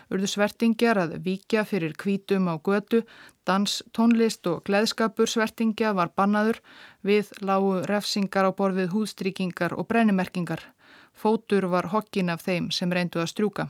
urðu 0.09 0.29
svertingjar 0.31 0.97
að 0.97 1.11
vikja 1.27 1.61
fyrir 1.69 1.93
kvítum 1.93 2.49
á 2.49 2.57
götu, 2.57 3.03
dans, 3.45 3.75
tónlist 3.93 4.49
og 4.49 4.63
gleðskapur 4.65 5.29
svertingja 5.29 5.93
var 5.93 6.09
bannaður 6.17 6.57
við 7.05 7.29
lágu 7.45 7.83
refsingar 7.85 8.49
á 8.49 8.51
borðið 8.57 8.89
húðstrykingar 8.95 9.77
og 9.77 9.85
brennimerkingar. 9.93 10.65
Fótur 11.13 11.69
var 11.69 11.91
hokkin 11.93 12.33
af 12.33 12.41
þeim 12.47 12.71
sem 12.73 12.89
reyndu 12.89 13.21
að 13.21 13.29
strjúka. 13.35 13.69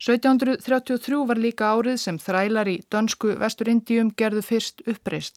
1733 0.00 1.20
var 1.28 1.36
líka 1.36 1.74
árið 1.76 2.00
sem 2.00 2.16
þrælar 2.16 2.72
í 2.72 2.80
dönsku 2.88 3.36
vesturindíum 3.36 4.14
gerðu 4.16 4.46
fyrst 4.48 4.80
uppreist. 4.88 5.36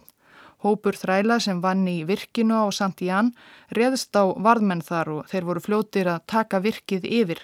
Hópur 0.63 0.95
þræla 0.95 1.41
sem 1.43 1.59
vann 1.59 1.83
í 1.91 2.05
virkinu 2.07 2.55
á 2.63 2.71
Santián 2.71 3.33
reðst 3.75 4.15
á 4.15 4.31
varðmenn 4.31 4.83
þar 4.85 5.09
og 5.17 5.25
þeir 5.27 5.47
voru 5.49 5.63
fljótir 5.63 6.07
að 6.07 6.23
taka 6.31 6.61
virkið 6.63 7.03
yfir. 7.03 7.41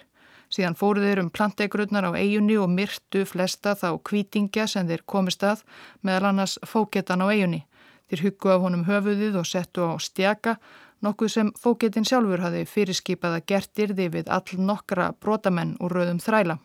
Síðan 0.50 0.78
fóru 0.80 1.04
þeir 1.04 1.20
um 1.26 1.30
plantegrunnar 1.30 2.08
á 2.08 2.12
eigunni 2.16 2.56
og 2.58 2.72
myrtu 2.72 3.26
flesta 3.28 3.76
þá 3.76 4.00
kvítingja 4.08 4.70
sem 4.72 4.88
þeir 4.88 5.04
komist 5.06 5.44
að 5.44 5.66
meðal 6.02 6.32
annars 6.32 6.56
fóketan 6.64 7.22
á 7.22 7.28
eigunni. 7.28 7.66
Þeir 8.08 8.24
huggu 8.30 8.54
af 8.56 8.64
honum 8.64 8.88
höfuðið 8.88 9.36
og 9.44 9.46
settu 9.52 9.84
á 9.84 9.94
stjaka, 10.00 10.56
nokkuð 11.04 11.36
sem 11.36 11.52
fóketin 11.60 12.08
sjálfur 12.08 12.42
hafi 12.42 12.64
fyrirskipað 12.66 13.38
að 13.42 13.46
gert 13.52 13.84
yrði 13.84 14.10
við 14.16 14.32
all 14.32 14.64
nokkra 14.64 15.12
brotamenn 15.20 15.76
úr 15.84 16.00
rauðum 16.00 16.24
þræla. 16.24 16.58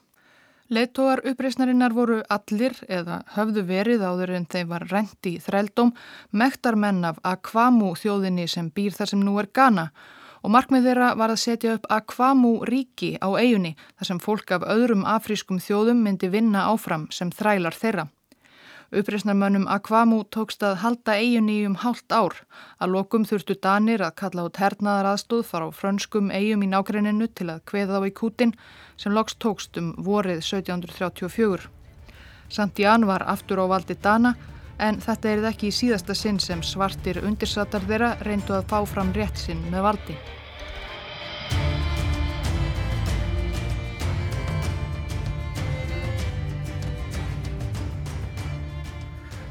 Leittóar 0.72 1.20
uppreysnarinnar 1.28 1.92
voru 1.92 2.22
allir 2.32 2.72
eða 2.88 3.18
höfðu 3.34 3.66
verið 3.68 4.00
áður 4.00 4.30
en 4.38 4.46
þeim 4.48 4.70
var 4.70 4.86
rendi 4.88 5.34
þrældóm 5.44 5.90
mektar 6.32 6.78
menn 6.80 7.04
af 7.04 7.18
Akvamu 7.20 7.90
þjóðinni 8.00 8.46
sem 8.48 8.70
býr 8.72 8.96
þar 8.96 9.12
sem 9.12 9.20
nú 9.20 9.36
er 9.42 9.50
Ghana 9.52 9.90
og 10.40 10.54
markmið 10.56 10.88
þeirra 10.88 11.10
var 11.20 11.34
að 11.34 11.42
setja 11.42 11.74
upp 11.76 11.84
Akvamu 11.92 12.54
ríki 12.64 13.12
á 13.20 13.28
eigunni 13.36 13.74
þar 13.98 14.08
sem 14.08 14.22
fólk 14.24 14.56
af 14.56 14.64
öðrum 14.64 15.04
afrískum 15.04 15.60
þjóðum 15.60 16.00
myndi 16.00 16.32
vinna 16.32 16.64
áfram 16.72 17.10
sem 17.12 17.28
þrælar 17.28 17.76
þeirra. 17.76 18.08
Uppreysnarmönnum 18.92 19.64
Akvamu 19.70 20.20
tókst 20.34 20.62
að 20.66 20.80
halda 20.82 21.14
eiginni 21.16 21.64
um 21.66 21.76
hálft 21.80 22.12
ár. 22.12 22.36
Að 22.78 22.92
lokum 22.94 23.24
þurftu 23.24 23.56
Danir 23.62 24.04
að 24.04 24.14
kalla 24.20 24.44
út 24.48 24.60
hernaðar 24.60 25.12
aðstóð 25.14 25.46
fara 25.48 25.68
á 25.68 25.70
frönskum 25.72 26.30
eigum 26.30 26.62
í 26.66 26.68
nákrenninu 26.68 27.30
til 27.32 27.48
að 27.54 27.64
kveða 27.70 28.02
þá 28.02 28.08
í 28.10 28.14
kútin 28.20 28.54
sem 28.96 29.16
loks 29.16 29.38
tókst 29.40 29.80
um 29.80 29.94
vorið 29.96 30.44
1734. 30.44 31.70
Santián 32.52 33.08
var 33.08 33.24
aftur 33.26 33.64
á 33.64 33.66
valdi 33.66 33.96
Dana 33.96 34.36
en 34.78 35.00
þetta 35.00 35.32
er 35.32 35.50
ekki 35.50 35.70
í 35.70 35.74
síðasta 35.74 36.14
sinn 36.14 36.40
sem 36.42 36.62
svartir 36.62 37.22
undirsatar 37.24 37.86
þeirra 37.88 38.16
reyndu 38.26 38.58
að 38.58 38.68
fá 38.70 38.80
fram 38.86 39.14
rétt 39.16 39.38
sinn 39.38 39.62
með 39.70 39.88
valdi. 39.88 40.22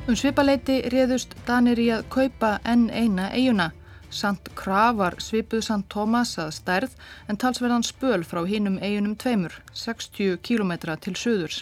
Um 0.03 0.17
svipaleiti 0.19 0.81
réðust 0.91 1.31
Danir 1.47 1.79
í 1.79 1.85
að 1.95 2.01
kaupa 2.11 2.57
enn 2.67 2.89
eina 2.91 3.29
eiguna. 3.31 3.69
Sant 4.11 4.49
Kra 4.59 4.89
var 4.91 5.15
svipuð 5.23 5.61
Sant 5.63 5.87
Thomas 5.93 6.33
að 6.43 6.49
stærð 6.57 6.97
en 7.31 7.39
talsverðan 7.39 7.85
spöl 7.87 8.25
frá 8.27 8.41
hinnum 8.43 8.75
eigunum 8.83 9.13
tveimur, 9.15 9.55
60 9.71 10.41
km 10.43 10.73
til 10.99 11.15
söðurs. 11.15 11.61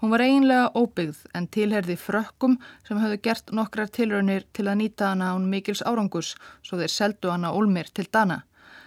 Hún 0.00 0.08
var 0.14 0.24
eiginlega 0.24 0.70
óbyggð 0.72 1.20
en 1.36 1.50
tilherði 1.52 1.98
frökkum 2.00 2.56
sem 2.88 2.96
hafðu 2.96 3.20
gert 3.28 3.52
nokkrar 3.52 3.92
tilraunir 3.92 4.48
til 4.56 4.64
að 4.64 4.80
nýta 4.80 5.12
hana 5.12 5.34
án 5.36 5.50
mikils 5.52 5.84
árangus 5.84 6.38
svo 6.64 6.80
þeir 6.80 6.94
seldu 6.96 7.28
hana 7.28 7.52
Olmir 7.52 7.92
til 7.92 8.08
Dana. 8.08 8.46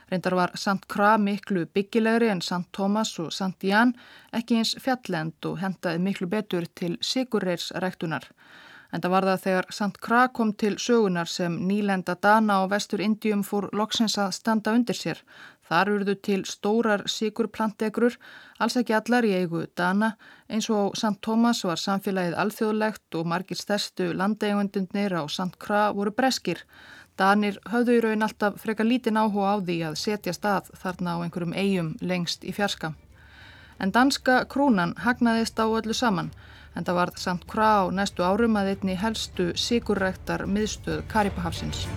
Reyndar 0.09 0.33
var 0.35 0.57
Sant 0.57 0.87
Kra 0.89 1.13
miklu 1.21 1.67
byggilegri 1.73 2.33
en 2.33 2.41
Sant 2.41 2.73
Thomas 2.73 3.13
og 3.21 3.29
Sant 3.33 3.63
Jan 3.63 3.93
ekki 4.33 4.57
eins 4.57 4.73
fjallend 4.81 5.45
og 5.45 5.61
hendaði 5.61 6.01
miklu 6.01 6.27
betur 6.33 6.65
til 6.73 6.97
sigurreirs 7.01 7.69
ræktunar. 7.77 8.25
En 8.93 9.01
það 9.01 9.13
var 9.15 9.25
það 9.25 9.39
þegar 9.43 9.67
St. 9.73 9.95
Kra 10.05 10.19
kom 10.37 10.51
til 10.53 10.75
sögunar 10.77 11.29
sem 11.29 11.55
nýlenda 11.67 12.13
Dana 12.21 12.59
og 12.61 12.69
vestur 12.75 13.01
Indium 13.01 13.41
fór 13.41 13.65
loksins 13.73 14.19
að 14.21 14.35
standa 14.37 14.75
undir 14.77 14.97
sér. 14.97 15.23
Þar 15.65 15.89
urðu 15.95 16.13
til 16.27 16.43
stórar 16.45 17.05
sigurplantegrur, 17.09 18.19
alls 18.61 18.77
ekki 18.77 18.93
allar 18.93 19.25
í 19.25 19.31
eigu 19.33 19.63
Dana, 19.79 20.11
eins 20.45 20.69
og 20.69 20.93
á 20.93 20.99
St. 20.99 21.17
Thomas 21.25 21.63
var 21.65 21.81
samfélagið 21.81 22.37
alþjóðlegt 22.37 23.17
og 23.17 23.29
margir 23.33 23.57
stærstu 23.57 24.11
landeigundunir 24.13 25.17
á 25.17 25.23
St. 25.25 25.57
Kra 25.57 25.87
voru 25.97 26.13
breskir. 26.13 26.61
Danir 27.17 27.57
höfðu 27.69 27.97
í 27.97 28.03
raun 28.05 28.25
alltaf 28.25 28.61
freka 28.61 28.85
lítinn 28.85 29.17
áhuga 29.17 29.57
á 29.57 29.57
því 29.57 29.81
að 29.89 29.99
setja 30.03 30.37
stað 30.37 30.69
þarna 30.77 31.17
á 31.17 31.21
einhverjum 31.25 31.57
eigum 31.57 31.93
lengst 32.01 32.45
í 32.45 32.53
fjarska. 32.53 32.93
En 33.81 33.91
danska 33.91 34.43
krúnan 34.45 34.93
hagnaðist 35.01 35.57
á 35.57 35.65
öllu 35.65 35.97
saman 35.97 36.29
en 36.73 36.85
það 36.85 36.99
varð 36.99 37.21
samt 37.21 37.45
krá 37.49 37.89
næstu 37.93 38.25
árum 38.25 38.57
að 38.59 38.73
einni 38.73 38.97
helstu 38.97 39.51
sigurræktar 39.57 40.47
miðstöð 40.49 41.05
Karibahafsins. 41.11 41.87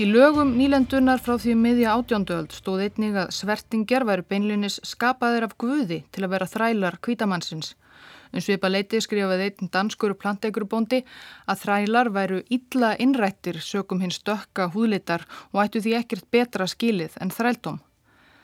Í 0.00 0.06
lögum 0.08 0.54
nýlendunar 0.56 1.20
frá 1.20 1.34
því 1.36 1.58
miðja 1.60 1.92
átjóndöld 1.92 2.54
stóð 2.56 2.86
einnig 2.86 3.18
að 3.20 3.34
svertingjar 3.36 4.06
væri 4.08 4.24
beinlinis 4.30 4.78
skapaðir 4.86 5.44
af 5.44 5.58
guði 5.60 5.98
til 6.08 6.24
að 6.24 6.32
vera 6.38 6.48
þrælar 6.48 6.96
kvítamannsins. 7.04 7.74
Um 8.30 8.42
svipa 8.44 8.70
leiti 8.70 9.00
skrifaði 9.02 9.50
einn 9.50 9.70
danskur 9.74 10.14
plantegrubóndi 10.14 11.02
að 11.50 11.62
þrælar 11.64 12.10
væru 12.14 12.40
illa 12.56 12.94
innrættir 13.02 13.58
sögum 13.64 14.02
hins 14.04 14.20
stökka 14.22 14.70
húðlitar 14.74 15.26
og 15.52 15.64
ættu 15.64 15.82
því 15.82 15.96
ekkert 16.00 16.30
betra 16.30 16.68
skilið 16.70 17.16
en 17.20 17.34
þrældóm. 17.34 17.80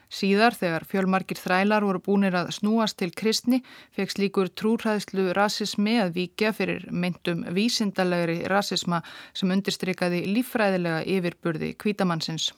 Síðar 0.07 0.55
þegar 0.55 0.85
fjölmarkir 0.87 1.38
þrælar 1.40 1.83
voru 1.87 2.00
búinir 2.02 2.37
að 2.38 2.52
snúast 2.55 2.99
til 3.00 3.11
kristni 3.11 3.62
fekk 3.97 4.14
slíkur 4.14 4.50
trúræðslu 4.55 5.33
rasismi 5.35 5.97
að 6.02 6.14
vika 6.21 6.52
fyrir 6.55 6.87
myndum 6.90 7.43
vísindalegri 7.57 8.45
rasisma 8.50 9.02
sem 9.35 9.50
undirstrykaði 9.50 10.23
líffræðilega 10.31 11.02
yfirburði 11.16 11.75
kvítamannsins. 11.83 12.52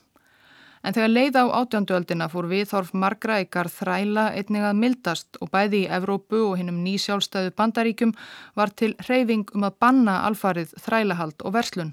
En 0.83 0.95
þegar 0.95 1.11
leið 1.11 1.37
á 1.39 1.45
átjánduöldina 1.59 2.29
fór 2.31 2.47
viðhorf 2.47 2.93
margra 2.95 3.39
ykkar 3.43 3.67
þræla 3.73 4.29
einnig 4.39 4.63
að 4.63 4.77
mildast 4.79 5.39
og 5.43 5.51
bæði 5.51 5.81
í 5.83 5.89
Evrópu 5.97 6.39
og 6.45 6.55
hinnum 6.59 6.79
nýsjálfstæðu 6.85 7.51
bandaríkjum 7.59 8.13
var 8.55 8.71
til 8.71 8.93
hreyfing 9.03 9.51
um 9.55 9.67
að 9.67 9.75
banna 9.83 10.21
alfarið 10.29 10.71
þrælahald 10.85 11.43
og 11.43 11.55
verslun. 11.57 11.91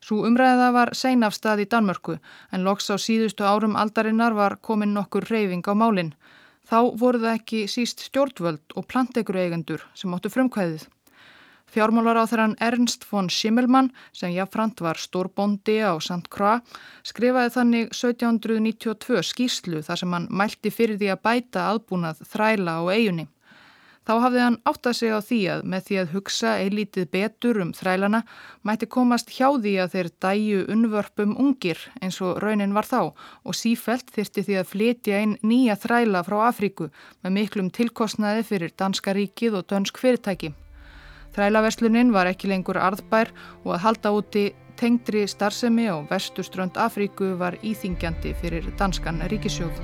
Svo 0.00 0.24
umræða 0.26 0.70
var 0.74 0.94
seinafstað 0.96 1.62
í 1.64 1.68
Danmörku 1.70 2.16
en 2.50 2.66
loks 2.66 2.90
á 2.90 2.96
síðustu 2.98 3.46
árum 3.46 3.76
aldarinnar 3.76 4.34
var 4.34 4.56
komin 4.58 4.94
nokkur 4.96 5.28
hreyfing 5.28 5.62
á 5.68 5.74
málinn. 5.76 6.14
Þá 6.66 6.96
voru 6.98 7.20
það 7.20 7.36
ekki 7.36 7.66
síst 7.68 8.02
stjórnvöld 8.08 8.74
og 8.74 8.86
plantegur 8.90 9.38
eigendur 9.38 9.84
sem 9.94 10.14
áttu 10.16 10.32
frumkvæðið. 10.32 10.88
Fjármálar 11.70 12.18
á 12.18 12.24
þeirran 12.26 12.56
Ernst 12.58 13.04
von 13.06 13.28
Schimmelmann 13.30 13.92
sem 14.10 14.32
jáfnframt 14.34 14.80
var 14.82 14.98
stórbondi 14.98 15.78
á 15.86 15.94
St. 16.02 16.26
Croix 16.26 16.64
skrifaði 17.06 17.52
þannig 17.56 17.90
1792 17.94 19.20
skýrslu 19.30 19.82
þar 19.86 20.00
sem 20.02 20.16
hann 20.16 20.26
mælti 20.30 20.72
fyrir 20.74 20.98
því 20.98 21.12
að 21.14 21.20
bæta 21.28 21.68
aðbúnað 21.70 22.24
þræla 22.32 22.80
á 22.80 22.82
eigunni. 22.90 23.26
Þá 24.08 24.14
hafði 24.24 24.40
hann 24.42 24.56
átt 24.66 24.88
að 24.88 24.96
segja 24.98 25.18
á 25.20 25.22
því 25.22 25.38
að 25.52 25.60
með 25.70 25.84
því 25.86 25.96
að 26.00 26.12
hugsa 26.16 26.52
eilítið 26.58 27.04
betur 27.12 27.60
um 27.62 27.68
þrælana 27.76 28.20
mætti 28.66 28.88
komast 28.90 29.30
hjá 29.30 29.46
því 29.52 29.74
að 29.84 29.92
þeir 29.92 30.08
dæju 30.24 30.64
unnvörpum 30.74 31.36
ungir 31.44 31.84
eins 32.00 32.18
og 32.24 32.40
raunin 32.42 32.74
var 32.74 32.88
þá 32.88 33.12
og 33.12 33.58
sífelt 33.60 34.10
þyrti 34.16 34.46
því 34.48 34.56
að 34.58 34.70
flytja 34.72 35.20
inn 35.26 35.36
nýja 35.46 35.78
þræla 35.84 36.24
frá 36.26 36.40
Afríku 36.48 36.88
með 37.22 37.36
miklum 37.36 37.70
tilkostnaði 37.70 38.42
fyrir 38.50 38.74
Danska 38.74 39.14
ríkið 39.14 39.60
og 39.60 39.70
dönsk 39.70 40.02
fyrirtæki. 40.02 40.50
Þrælaverslunin 41.36 42.10
var 42.12 42.30
ekki 42.30 42.50
lengur 42.50 42.80
arðbær 42.80 43.30
og 43.64 43.74
að 43.76 43.82
halda 43.84 44.12
úti 44.16 44.44
tengdri 44.80 45.26
starfsemi 45.28 45.86
á 45.86 46.00
vestuströnd 46.10 46.78
Afríku 46.80 47.34
var 47.38 47.58
íþingjandi 47.62 48.34
fyrir 48.40 48.70
danskan 48.80 49.20
ríkisjóð. 49.30 49.82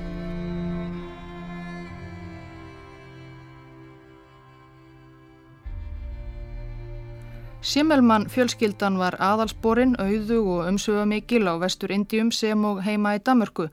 Simmelmann 7.67 8.29
fjölskyldan 8.31 8.95
var 8.99 9.17
aðalsporin, 9.19 9.97
auðu 9.99 10.37
og 10.55 10.69
umsöfamikil 10.71 11.49
á 11.51 11.59
vestur 11.59 11.91
Indium 11.91 12.31
sem 12.31 12.63
og 12.65 12.85
heima 12.87 13.17
í 13.19 13.23
Damörku 13.27 13.67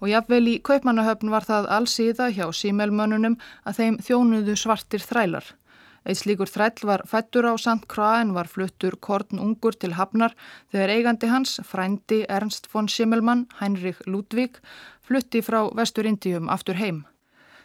og 0.00 0.08
jafnvel 0.08 0.44
í 0.48 0.58
kaupmannahöfn 0.64 1.32
var 1.32 1.46
það 1.48 1.70
allsíða 1.76 2.28
hjá 2.36 2.46
Simmelmannunum 2.56 3.38
að 3.64 3.80
þeim 3.80 3.96
þjónuðu 4.04 4.56
svartir 4.60 5.04
þrælar. 5.04 5.44
Eitt 6.08 6.22
slíkur 6.22 6.48
þræll 6.48 6.86
var 6.88 7.04
fættur 7.08 7.44
á 7.44 7.54
St. 7.60 7.84
Croix 7.92 8.22
en 8.22 8.32
var 8.32 8.48
fluttur 8.48 8.96
korn 8.96 9.42
ungur 9.42 9.76
til 9.76 9.98
Hafnar 9.98 10.32
þegar 10.72 10.94
eigandi 10.96 11.28
hans, 11.28 11.58
frændi 11.60 12.22
Ernst 12.28 12.70
von 12.72 12.88
Schimmelmann, 12.88 13.46
Heinrich 13.60 14.00
Ludwig, 14.06 14.56
flutti 15.04 15.44
frá 15.44 15.66
Vestur 15.76 16.08
Indium 16.08 16.48
aftur 16.48 16.80
heim. 16.80 17.04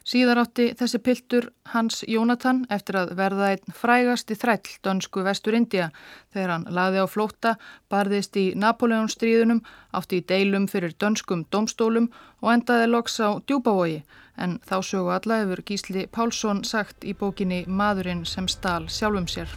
Síðar 0.06 0.38
átti 0.44 0.68
þessi 0.78 1.00
piltur 1.02 1.48
Hans 1.74 2.04
Jónatan 2.06 2.60
eftir 2.70 3.00
að 3.00 3.16
verða 3.18 3.48
einn 3.56 3.74
frægast 3.74 4.30
í 4.30 4.38
þræll 4.38 4.76
dönsku 4.86 5.24
vestur 5.26 5.58
India 5.58 5.88
þegar 6.30 6.54
hann 6.54 6.68
laði 6.78 7.02
á 7.02 7.10
flótta, 7.10 7.56
barðist 7.90 8.38
í 8.38 8.46
Napoleonstríðunum, 8.54 9.64
átti 9.98 10.22
í 10.22 10.28
deilum 10.30 10.70
fyrir 10.70 10.94
dönskum 11.02 11.48
domstólum 11.50 12.12
og 12.46 12.54
endaði 12.54 12.92
loks 12.94 13.18
á 13.18 13.42
djúbavogi 13.50 14.04
en 14.38 14.60
þá 14.62 14.78
sögu 14.86 15.16
alla 15.16 15.42
hefur 15.42 15.66
Gísli 15.66 16.06
Pálsson 16.06 16.62
sagt 16.64 17.02
í 17.02 17.18
bókinni 17.18 17.64
Madurinn 17.66 18.28
sem 18.30 18.46
stál 18.46 18.86
sjálfum 18.86 19.26
sér. 19.26 19.50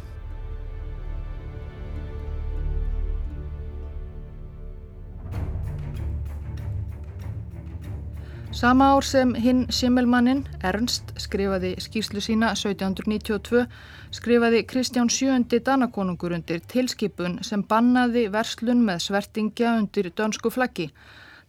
Sama 8.53 8.85
ár 8.97 9.05
sem 9.05 9.35
hinn 9.35 9.67
Simmelmannin, 9.69 10.47
Ernst, 10.65 11.11
skrifaði 11.21 11.75
skýrslu 11.85 12.23
sína 12.25 12.55
1792, 12.57 13.67
skrifaði 14.11 14.63
Kristján 14.65 15.11
VII 15.13 15.61
Danakonungur 15.67 16.33
undir 16.33 16.63
tilskipun 16.65 17.43
sem 17.45 17.61
bannaði 17.63 18.25
verslun 18.33 18.81
með 18.87 19.03
svertingja 19.05 19.75
undir 19.83 20.09
dönsku 20.17 20.49
flaggi. 20.51 20.89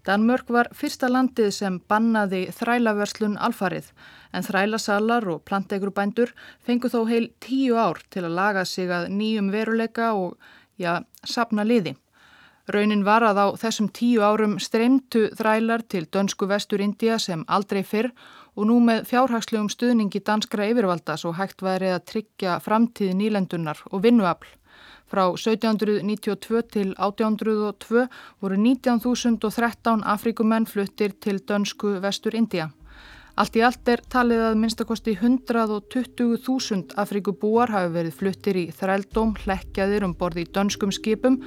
Danmörk 0.03 0.51
var 0.51 0.71
fyrsta 0.75 1.07
landið 1.07 1.53
sem 1.55 1.79
bannaði 1.87 2.49
þrælaverslun 2.59 3.39
alfarið 3.47 3.93
en 4.35 4.43
þrælasalar 4.43 5.27
og 5.31 5.41
plantegrubændur 5.47 6.35
fengu 6.67 6.91
þó 6.91 7.05
heil 7.07 7.31
tíu 7.39 7.79
ár 7.79 8.03
til 8.11 8.25
að 8.27 8.35
laga 8.41 8.67
sig 8.67 8.91
að 8.91 9.07
nýjum 9.15 9.51
veruleika 9.55 10.11
og, 10.19 10.35
já, 10.75 10.99
sapna 11.23 11.63
liði. 11.63 11.95
Raunin 12.69 13.01
var 13.01 13.23
að 13.25 13.39
á 13.41 13.47
þessum 13.57 13.87
tíu 13.89 14.21
árum 14.21 14.59
streymtu 14.61 15.29
þrælar 15.33 15.81
til 15.89 16.03
dönsku 16.05 16.45
vestur 16.49 16.83
India 16.85 17.17
sem 17.17 17.41
aldrei 17.49 17.81
fyrr 17.81 18.11
og 18.53 18.67
nú 18.69 18.77
með 18.85 19.07
fjárhagslegum 19.09 19.71
stuðningi 19.73 20.21
danskra 20.21 20.67
yfirvalda 20.69 21.15
svo 21.17 21.33
hægt 21.33 21.63
væri 21.65 21.89
að 21.95 22.05
tryggja 22.11 22.59
framtíð 22.61 23.15
nýlendunar 23.17 23.81
og 23.89 24.03
vinnuafl. 24.05 24.51
Frá 25.09 25.23
1792 25.33 26.61
til 26.69 26.91
1802 26.93 28.05
voru 28.43 28.59
19.013 28.61 30.05
Afrikumenn 30.05 30.69
fluttir 30.69 31.17
til 31.17 31.41
dönsku 31.41 31.97
vestur 32.03 32.37
India. 32.37 32.69
Allt 33.39 33.55
í 33.55 33.61
allt 33.63 33.87
er 33.87 34.01
talið 34.11 34.41
að 34.49 34.57
minnstakosti 34.59 35.13
120.000 35.15 36.97
Afrikubúar 36.99 37.71
hafi 37.71 37.93
verið 37.93 38.17
fluttir 38.19 38.57
í 38.59 38.65
þrældóm 38.75 39.31
hlekkjaðir 39.45 40.03
um 40.03 40.15
borði 40.19 40.43
í 40.43 40.49
dönskum 40.57 40.91
skipum 40.91 41.37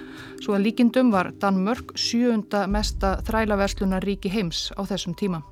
svo 0.41 0.57
að 0.57 0.71
líkindum 0.71 1.13
var 1.13 1.35
Danmörk 1.43 1.93
sjöunda 2.01 2.65
mesta 2.65 3.19
þrælaverslunar 3.29 4.09
ríki 4.09 4.33
heims 4.33 4.71
á 4.73 4.89
þessum 4.89 5.13
tíma. 5.21 5.43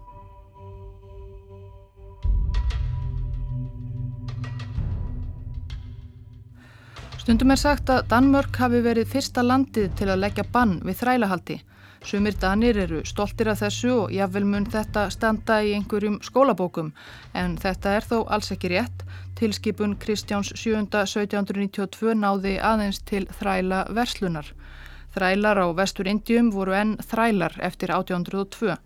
Stundum 7.21 7.53
er 7.53 7.61
sagt 7.61 7.93
að 7.93 8.07
Danmörk 8.15 8.57
hafi 8.65 8.81
verið 8.81 9.13
fyrsta 9.13 9.45
landið 9.45 9.93
til 10.01 10.09
að 10.09 10.25
leggja 10.25 10.49
bann 10.57 10.79
við 10.89 11.03
þrælahaldi. 11.03 11.61
Sumir 12.01 12.33
danir 12.41 12.79
eru 12.81 13.03
stoltir 13.05 13.51
af 13.53 13.59
þessu 13.61 13.91
og 14.07 14.13
jáfnvel 14.15 14.47
mun 14.49 14.67
þetta 14.73 15.03
standa 15.13 15.59
í 15.61 15.75
einhverjum 15.77 16.17
skólabókum 16.25 16.95
en 17.37 17.59
þetta 17.61 17.93
er 17.99 18.07
þó 18.09 18.15
alls 18.37 18.49
ekki 18.55 18.71
rétt. 18.73 19.03
Tilskipun 19.37 19.99
Kristjáns 20.01 20.55
7. 20.57 20.87
1792 20.89 22.15
náði 22.17 22.55
aðeins 22.57 23.03
til 23.05 23.27
þræla 23.41 23.83
verslunar. 23.99 24.49
Þrælar 25.13 25.61
á 25.61 25.67
vestur 25.77 26.09
Indium 26.09 26.49
voru 26.55 26.73
enn 26.79 26.95
þrælar 27.05 27.59
eftir 27.69 27.93
1802 27.93 28.77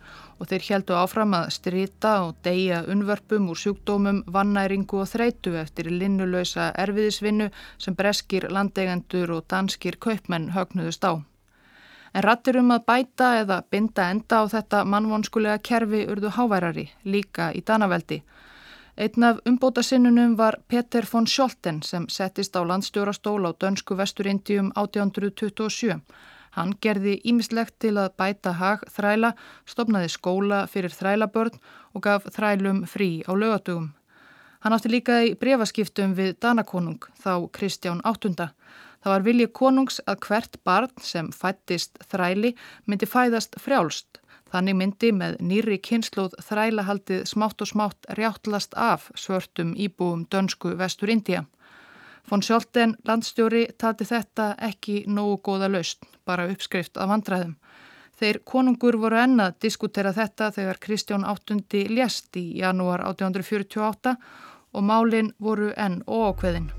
og 0.41 0.49
þeir 0.51 0.67
heldu 0.69 0.97
áfram 0.99 1.37
að 1.39 1.53
strita 1.55 2.15
og 2.25 2.41
deyja 2.43 2.81
unvörpum 2.91 3.47
úr 3.53 3.61
sjúkdómum, 3.61 4.25
vannæringu 4.27 5.05
og 5.05 5.13
þreitu 5.13 5.55
eftir 5.61 5.93
linnulösa 5.93 6.73
erfiðisvinnu 6.87 7.51
sem 7.79 7.95
breskir 7.95 8.49
landeigendur 8.51 9.37
og 9.37 9.47
danskir 9.47 10.01
kaupmenn 10.01 10.51
högnuðust 10.57 11.07
á. 11.07 11.23
En 12.15 12.23
rattir 12.23 12.57
um 12.61 12.71
að 12.71 12.85
bæta 12.87 13.29
eða 13.41 13.63
binda 13.71 14.05
enda 14.13 14.43
á 14.43 14.45
þetta 14.47 14.85
mannvonskulega 14.87 15.59
kerfi 15.59 16.05
urðu 16.07 16.31
háværari, 16.37 16.85
líka 17.05 17.51
í 17.51 17.63
Danaveldi. 17.67 18.21
Einn 18.97 19.27
af 19.27 19.41
umbóta 19.51 19.83
sinnunum 19.83 20.37
var 20.39 20.61
Peter 20.69 21.07
von 21.13 21.27
Scholten 21.27 21.83
sem 21.83 22.07
settist 22.09 22.55
á 22.55 22.63
landstjórastól 22.63 23.43
á 23.43 23.51
dönsku 23.51 23.97
vesturindjum 23.99 24.71
1827. 24.79 25.99
Hann 26.55 26.77
gerði 26.81 27.17
ímislegt 27.27 27.75
til 27.83 27.97
að 27.99 28.15
bæta 28.15 28.53
hag 28.61 28.87
þræla, 28.95 29.33
stopnaði 29.67 30.13
skóla 30.15 30.61
fyrir 30.71 30.95
þrælabörn 30.95 31.59
og 31.95 32.03
gaf 32.07 32.31
þrælum 32.31 32.85
frí 32.87 33.25
á 33.27 33.35
lögatugum. 33.35 33.91
Hann 34.63 34.73
átti 34.73 34.89
líka 34.89 35.19
í 35.27 35.35
brefaskiptum 35.35 36.15
við 36.15 36.37
Danakonung, 36.41 37.03
þá 37.19 37.51
Kristján 37.51 37.99
VIII. 38.07 38.47
Það 39.05 39.13
var 39.13 39.25
vilji 39.27 39.47
konungs 39.53 39.99
að 40.09 40.21
hvert 40.25 40.55
barn 40.65 40.93
sem 41.05 41.27
fættist 41.29 41.99
þræli 42.09 42.55
myndi 42.89 43.05
fæðast 43.05 43.59
frjálst. 43.61 44.23
Þannig 44.49 44.77
myndi 44.79 45.11
með 45.13 45.35
nýri 45.45 45.77
kynnslóð 45.85 46.39
þrælahaldið 46.47 47.27
smátt 47.29 47.61
og 47.61 47.69
smátt 47.69 48.07
rjáttlast 48.17 48.73
af 48.81 49.11
svörtum 49.19 49.75
íbúum 49.77 50.23
dönsku 50.33 50.73
vestur 50.79 51.13
India. 51.13 51.43
Von 52.31 52.41
Sjólten 52.41 52.95
landstjóri 53.05 53.67
tati 53.77 54.07
þetta 54.09 54.55
ekki 54.57 55.03
nógu 55.05 55.37
góða 55.45 55.69
laust, 55.69 56.07
bara 56.25 56.47
uppskrift 56.49 56.97
af 56.97 57.11
vandræðum. 57.11 57.59
Þeir 58.17 58.39
konungur 58.49 58.97
voru 59.03 59.19
enna 59.21 59.51
að 59.51 59.59
diskutera 59.67 60.15
þetta 60.17 60.49
þegar 60.55 60.81
Kristján 60.81 61.27
VIII 61.29 61.91
lést 61.93 62.41
í 62.41 62.47
janúar 62.63 63.05
1848 63.11 64.17
og 64.73 64.89
málinn 64.89 65.35
voru 65.37 65.75
enn 65.77 66.01
óákveðin. 66.09 66.73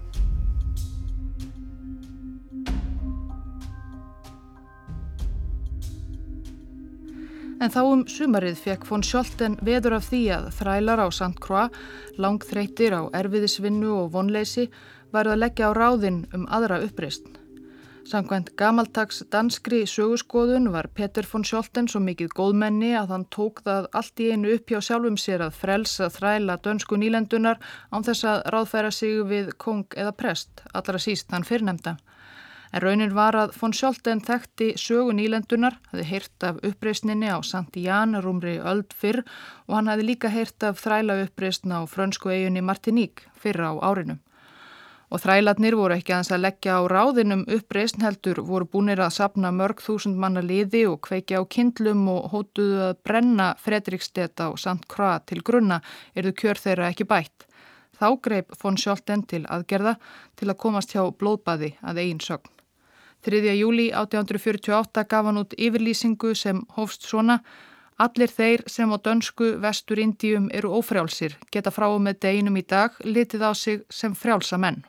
En 7.63 7.71
þá 7.71 7.81
um 7.87 8.01
sumarið 8.11 8.57
fekk 8.59 8.83
von 8.89 9.03
Sjólten 9.05 9.55
veður 9.63 9.95
af 9.99 10.09
því 10.09 10.21
að 10.35 10.49
þrælar 10.57 11.01
á 11.01 11.07
St. 11.07 11.39
Croix, 11.39 11.71
langþreytir 12.19 12.97
á 12.99 13.01
erfiðisvinnu 13.15 13.93
og 13.95 14.11
vonleysi, 14.17 14.67
værið 15.15 15.35
að 15.37 15.41
leggja 15.45 15.71
á 15.71 15.77
ráðinn 15.77 16.21
um 16.35 16.43
aðra 16.51 16.81
uppreist. 16.83 17.29
Samkvæmt 18.05 18.51
gamaltags 18.59 19.23
danskri 19.33 19.79
sögurskoðun 19.89 20.67
var 20.73 20.91
Petur 20.93 21.25
von 21.25 21.47
Sjólten 21.47 21.87
svo 21.89 22.03
mikið 22.05 22.35
góðmenni 22.37 22.91
að 22.99 23.15
hann 23.15 23.23
tók 23.33 23.63
það 23.65 23.87
allt 23.97 24.21
í 24.21 24.27
einu 24.35 24.51
upp 24.53 24.69
hjá 24.69 24.77
sjálfum 24.89 25.17
sér 25.17 25.47
að 25.47 25.55
frelsa 25.57 26.11
þræla 26.13 26.59
dönsku 26.67 26.99
nýlendunar 27.01 27.57
án 27.89 28.05
þess 28.05 28.27
að 28.29 28.43
ráðfæra 28.53 28.91
sig 28.93 29.23
við 29.31 29.55
kong 29.57 29.97
eða 29.97 30.13
prest, 30.19 30.61
allra 30.75 31.01
síst 31.01 31.33
hann 31.33 31.47
fyrrnemda. 31.47 31.95
En 32.75 32.81
raunin 32.83 33.13
var 33.15 33.37
að 33.39 33.53
von 33.55 33.71
Sjólten 33.71 34.19
þekkti 34.19 34.73
sögun 34.75 35.21
ílendunar, 35.23 35.77
hafði 35.93 36.05
heyrt 36.09 36.43
af 36.43 36.57
uppreysninni 36.59 37.29
á 37.31 37.39
Santián 37.39 38.17
rúmri 38.19 38.57
öld 38.59 38.91
fyrr 38.91 39.21
og 39.69 39.77
hann 39.77 39.87
hafði 39.87 40.07
líka 40.09 40.31
heyrt 40.33 40.63
af 40.67 40.81
þræla 40.81 41.21
uppreysna 41.23 41.79
á 41.79 41.83
frönsku 41.87 42.33
eiginni 42.33 42.59
Martiník 42.59 43.23
fyrr 43.39 43.63
á 43.63 43.71
árinu. 43.79 44.17
Og 45.07 45.21
þrælatnir 45.23 45.77
voru 45.79 45.95
ekki 45.95 46.11
aðeins 46.11 46.33
að 46.35 46.43
leggja 46.43 46.75
á 46.75 46.81
ráðinum 46.91 47.45
uppreysn 47.55 48.03
heldur, 48.03 48.41
voru 48.43 48.67
búinir 48.67 48.99
að 48.99 49.15
sapna 49.21 49.53
mörg 49.55 49.79
þúsund 49.79 50.19
manna 50.19 50.43
liði 50.43 50.83
og 50.89 50.99
kveikja 51.07 51.39
á 51.39 51.43
kindlum 51.47 52.01
og 52.11 52.27
hótuðu 52.33 52.81
að 52.89 52.99
brenna 53.07 53.53
Fredrikstedt 53.55 54.43
á 54.43 54.51
Sant 54.59 54.83
Kra 54.91 55.21
til 55.23 55.39
grunna, 55.47 55.79
erðu 56.11 56.35
kjör 56.43 56.59
þeirra 56.59 56.91
ekki 56.91 57.07
bætt. 57.07 57.47
Þá 57.95 58.19
greip 58.19 58.51
von 58.59 58.75
Sjólten 58.75 59.23
til 59.23 59.45
aðgerða 59.47 59.95
til 60.35 60.49
að 60.51 60.59
komast 60.59 60.91
hjá 60.91 61.05
blóðbaði 61.07 61.77
að 61.79 62.03
eigin 62.03 62.19
sögn. 62.19 62.54
3. 63.25 63.55
júli 63.57 63.87
1848 63.89 65.07
gaf 65.09 65.25
hann 65.25 65.41
út 65.41 65.55
yfirlýsingu 65.57 66.35
sem 66.37 66.61
hófst 66.77 67.07
svona 67.09 67.39
Allir 67.97 68.27
þeir 68.27 68.61
sem 68.67 68.91
á 68.91 68.97
dönsku 68.99 69.53
vestur 69.63 70.01
Indíum 70.03 70.49
eru 70.51 70.73
ófrjálsir 70.75 71.37
geta 71.51 71.71
frá 71.71 71.87
með 71.95 72.19
deginum 72.25 72.59
í 72.59 72.63
dag 72.67 72.99
litið 73.07 73.45
á 73.47 73.51
sig 73.55 73.85
sem 73.89 74.11
frjálsa 74.11 74.59
menn. 74.59 74.83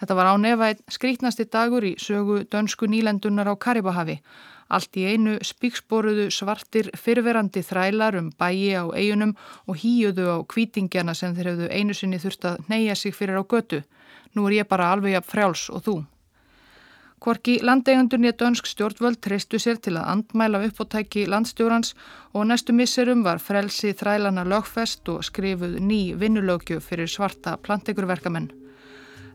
Þetta 0.00 0.16
var 0.16 0.30
á 0.32 0.34
nefæð 0.40 0.82
skrítnasti 0.88 1.44
dagur 1.52 1.84
í 1.84 1.94
sögu 2.00 2.40
dönsku 2.48 2.88
nýlendunar 2.88 3.52
á 3.52 3.54
Karibahavi. 3.60 4.18
Allt 4.72 4.96
í 4.96 5.04
einu 5.04 5.36
spíksboruðu 5.44 6.28
svartir 6.32 6.90
fyrverandi 6.96 7.60
þrælar 7.60 8.18
um 8.18 8.32
bæi 8.40 8.72
á 8.72 8.88
eigunum 8.88 9.36
og 9.66 9.78
hýjuðu 9.82 10.28
á 10.32 10.36
kvítingjana 10.48 11.14
sem 11.14 11.34
þeir 11.36 11.52
hefðu 11.52 11.72
einu 11.72 11.94
sinni 11.94 12.22
þurft 12.22 12.50
að 12.50 12.62
neyja 12.72 12.96
sig 12.96 13.14
fyrir 13.14 13.36
á 13.36 13.44
götu. 13.44 13.84
Nú 14.32 14.48
er 14.48 14.62
ég 14.62 14.68
bara 14.68 14.92
alveg 14.92 15.18
jafn 15.18 15.30
frjáls 15.34 15.68
og 15.68 15.84
þú. 15.84 16.00
Kvorki 17.18 17.56
landeigendurni 17.66 18.30
að 18.30 18.36
dönsk 18.42 18.68
stjórnvöld 18.70 19.18
treystu 19.24 19.58
sér 19.58 19.80
til 19.82 19.96
að 19.98 20.06
andmæla 20.12 20.60
uppóttæki 20.68 21.24
landstjórans 21.26 21.96
og 22.32 22.46
næstu 22.46 22.74
misserum 22.76 23.24
var 23.26 23.42
frelsi 23.42 23.90
þrælana 23.98 24.44
lögfest 24.46 25.10
og 25.10 25.26
skrifuð 25.26 25.80
ný 25.82 26.14
vinnulögju 26.20 26.78
fyrir 26.84 27.10
svarta 27.10 27.56
plantegurverkamenn. 27.58 28.52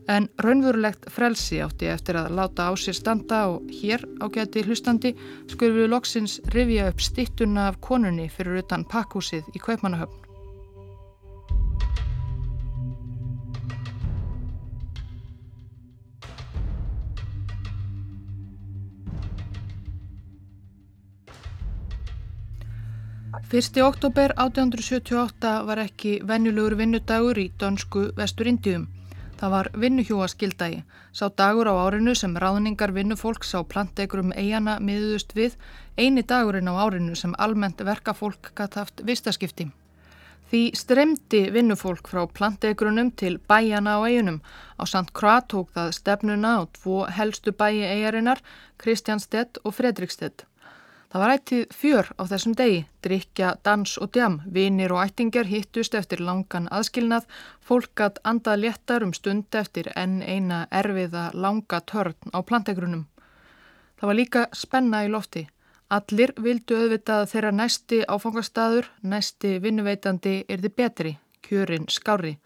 En 0.08 0.28
raunvurulegt 0.40 1.10
frelsi 1.12 1.60
átti 1.64 1.88
eftir 1.92 2.16
að 2.20 2.32
láta 2.40 2.68
á 2.68 2.72
sér 2.76 2.96
standa 2.96 3.44
og 3.52 3.68
hér 3.68 4.04
ágæti 4.24 4.64
hlustandi 4.64 5.14
skurfið 5.52 5.88
loksins 5.92 6.40
rifja 6.56 6.88
upp 6.92 7.00
stittuna 7.04 7.68
af 7.68 7.80
konunni 7.84 8.30
fyrir 8.32 8.64
utan 8.64 8.88
pakkúsið 8.88 9.48
í 9.52 9.60
Kaupmannahöfn. 9.60 10.23
1. 23.52 23.82
oktober 23.84 24.32
1878 24.40 25.66
var 25.66 25.78
ekki 25.82 26.14
venjulegur 26.24 26.74
vinnudagur 26.78 27.38
í 27.38 27.50
dönsku 27.60 28.06
vesturindjum. 28.16 28.86
Það 29.36 29.52
var 29.52 29.68
vinnuhjóaskildagi, 29.82 30.78
sá 31.12 31.28
dagur 31.28 31.68
á 31.68 31.74
árinu 31.84 32.14
sem 32.16 32.32
ráðningar 32.40 32.94
vinnufólks 32.96 33.52
á 33.52 33.60
plantegrum 33.60 34.32
eigana 34.32 34.78
miðust 34.80 35.36
við, 35.36 35.58
eini 36.00 36.24
dagurinn 36.24 36.72
á 36.72 36.74
árinu 36.86 37.14
sem 37.14 37.36
almennt 37.38 37.84
verkafólk 37.84 38.54
gætt 38.56 38.80
haft 38.80 39.04
vistaskipti. 39.04 39.68
Því 40.48 40.62
stremdi 40.80 41.44
vinnufólk 41.52 42.08
frá 42.08 42.24
plantegrunum 42.24 43.12
til 43.12 43.36
bæjana 43.38 44.00
á 44.00 44.08
eiginum. 44.08 44.40
Á 44.80 44.88
Sant 44.88 45.12
Kroat 45.12 45.52
tók 45.52 45.68
það 45.76 45.92
stefnuna 46.00 46.56
á 46.58 46.60
dvo 46.80 47.04
helstu 47.12 47.52
bæi 47.52 47.84
eigarinnar, 47.92 48.40
Kristjánstedt 48.80 49.60
og 49.64 49.76
Fredrikstedt. 49.76 50.46
Það 51.14 51.22
var 51.22 51.32
ættið 51.32 51.74
fjör 51.78 52.08
á 52.18 52.22
þessum 52.26 52.54
degi, 52.58 52.78
drikja, 53.06 53.48
dans 53.62 53.90
og 54.02 54.08
djam, 54.16 54.40
vinir 54.50 54.90
og 54.90 54.98
ættingar 55.04 55.46
hittust 55.46 55.92
eftir 55.94 56.18
langan 56.18 56.64
aðskilnað, 56.74 57.28
fólkat 57.62 58.16
andað 58.26 58.64
léttar 58.64 59.04
um 59.06 59.12
stund 59.14 59.54
eftir 59.54 59.92
enn 59.94 60.16
eina 60.26 60.64
erfiða 60.74 61.28
langa 61.38 61.78
törn 61.86 62.34
á 62.34 62.42
plantegrunum. 62.42 63.04
Það 63.94 64.10
var 64.10 64.18
líka 64.18 64.42
spenna 64.58 65.04
í 65.06 65.12
lofti. 65.12 65.44
Allir 65.94 66.34
vildu 66.34 66.80
auðvitað 66.80 67.30
þeirra 67.30 67.54
næsti 67.60 68.00
áfangastadur, 68.10 68.90
næsti 69.06 69.60
vinnuveitandi 69.62 70.34
er 70.48 70.66
þið 70.66 70.76
betri, 70.82 71.14
kjörin 71.46 71.86
skári. 71.86 72.40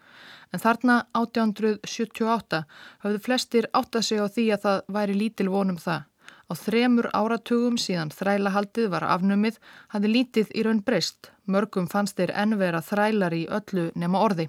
En 0.53 0.61
þarna 0.61 0.99
1878 1.17 2.63
hafðu 3.01 3.25
flestir 3.31 3.73
átt 3.73 3.97
að 3.97 4.09
segja 4.13 4.29
á 4.29 4.35
því 4.37 4.47
að 4.53 4.65
það 4.69 4.95
væri 4.99 5.19
lítil 5.25 5.49
vonum 5.57 5.81
það. 5.81 6.05
Á 6.49 6.57
þremur 6.57 7.11
áratugum 7.13 7.75
síðan 7.77 8.09
þrælahaldið 8.09 8.87
var 8.95 9.05
afnumið 9.05 9.59
hafði 9.93 10.13
lítið 10.15 10.55
í 10.57 10.63
raun 10.65 10.81
breyst. 10.81 11.29
Mörgum 11.45 11.89
fannst 11.93 12.17
þeir 12.17 12.33
enn 12.43 12.57
vera 12.57 12.81
þrælar 12.81 13.37
í 13.37 13.43
öllu 13.53 13.91
nema 13.93 14.23
orði. 14.25 14.47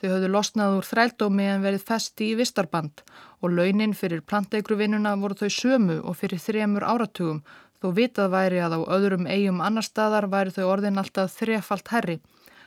Þau 0.00 0.08
höfðu 0.10 0.30
losnað 0.34 0.74
úr 0.80 0.88
þrældómi 0.88 1.46
en 1.52 1.62
verið 1.62 1.86
festi 1.86 2.32
í 2.32 2.38
vistarband 2.40 3.04
og 3.40 3.54
launin 3.54 3.94
fyrir 3.94 4.24
planteigruvinnuna 4.26 5.14
voru 5.22 5.38
þau 5.38 5.54
sömu 5.54 6.00
og 6.02 6.18
fyrir 6.18 6.42
þremur 6.42 6.82
áratugum 6.82 7.44
þó 7.78 7.88
vitað 7.94 8.34
væri 8.34 8.58
að 8.64 8.74
á 8.74 8.80
öðrum 8.98 9.30
eigum 9.30 9.62
annar 9.62 9.86
staðar 9.86 10.26
væri 10.34 10.50
þau 10.56 10.66
orðin 10.72 10.98
alltaf 10.98 11.38
þrefalt 11.38 11.94
herri. 11.94 12.18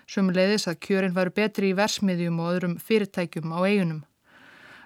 Sumulegðis 0.07 0.69
að 0.71 0.79
kjörin 0.87 1.17
væru 1.19 1.35
betri 1.35 1.73
í 1.73 1.75
versmiðjum 1.75 2.39
og 2.39 2.53
öðrum 2.53 2.79
fyrirtækjum 2.79 3.51
á 3.51 3.59
eigunum. 3.67 4.01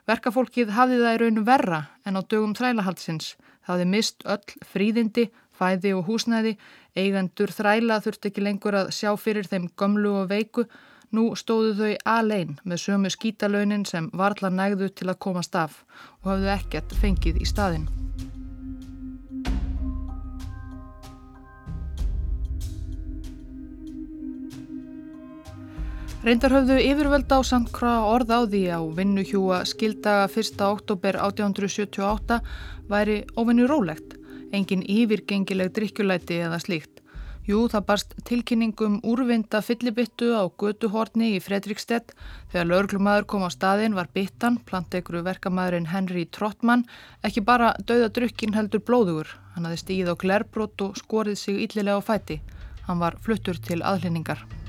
Verkafólkið 0.09 0.73
hafði 0.73 0.97
það 1.03 1.13
í 1.13 1.19
raun 1.21 1.43
verra 1.45 1.81
en 2.09 2.17
á 2.17 2.21
dögum 2.25 2.57
þrælahaldsins 2.57 3.35
hafði 3.67 3.87
mist 3.93 4.25
öll 4.25 4.55
fríðindi, 4.73 5.29
fæði 5.57 5.93
og 5.97 6.07
húsnæði, 6.09 6.55
eigendur 6.97 7.53
þræla 7.53 8.01
þurfti 8.03 8.31
ekki 8.31 8.45
lengur 8.45 8.77
að 8.81 8.93
sjá 8.97 9.11
fyrir 9.19 9.47
þeim 9.47 9.69
gömlu 9.77 10.15
og 10.23 10.31
veiku, 10.31 10.65
nú 11.11 11.31
stóðu 11.35 11.73
þau 11.79 11.95
alein 12.17 12.57
með 12.63 12.85
sömu 12.85 13.11
skítalaunin 13.11 13.85
sem 13.85 14.09
varla 14.13 14.49
nægðu 14.49 14.91
til 14.95 15.11
að 15.11 15.21
komast 15.27 15.55
af 15.59 15.81
og 16.21 16.33
hafðu 16.33 16.53
ekkert 16.55 17.01
fengið 17.01 17.41
í 17.43 17.49
staðin. 17.49 17.89
Reyndar 26.21 26.53
höfðu 26.53 26.75
yfirvöld 26.77 27.31
á 27.33 27.41
Sankra 27.41 27.91
orð 28.05 28.29
á 28.29 28.45
því 28.45 28.59
á 28.69 28.79
vinnuhjúa 28.93 29.63
skildaga 29.65 30.27
1. 30.29 30.59
oktober 30.61 31.17
1878 31.17 32.37
væri 32.91 33.15
óvinni 33.33 33.65
rólegt, 33.65 34.19
engin 34.53 34.83
yfirgengileg 34.85 35.71
drikkjulæti 35.73 36.37
eða 36.45 36.61
slíkt. 36.61 37.01
Jú, 37.49 37.63
það 37.73 37.87
barst 37.89 38.13
tilkynningum 38.29 38.99
úrvinda 39.01 39.63
fyllibittu 39.65 40.29
á 40.37 40.45
götuhorni 40.45 41.31
í 41.39 41.41
Fredrikstedt. 41.41 42.13
Þegar 42.53 42.69
löglumadur 42.69 43.25
kom 43.25 43.41
á 43.41 43.49
staðin 43.49 43.97
var 43.97 44.13
bittan, 44.13 44.61
plantegru 44.61 45.25
verkamæðurinn 45.25 45.89
Henry 45.89 46.29
Trottmann, 46.29 46.85
ekki 47.25 47.41
bara 47.41 47.73
dauða 47.81 48.13
drukkin 48.13 48.53
heldur 48.53 48.85
blóðugur. 48.85 49.33
Hann 49.57 49.65
hafði 49.65 49.83
stíð 49.87 50.13
á 50.13 50.15
glerbrott 50.21 50.85
og 50.85 51.01
skorið 51.01 51.41
sig 51.41 51.65
yllilega 51.65 51.97
á 51.97 52.05
fæti. 52.13 52.43
Hann 52.85 53.01
var 53.01 53.17
fluttur 53.25 53.57
til 53.57 53.81
aðlýningar. 53.81 54.60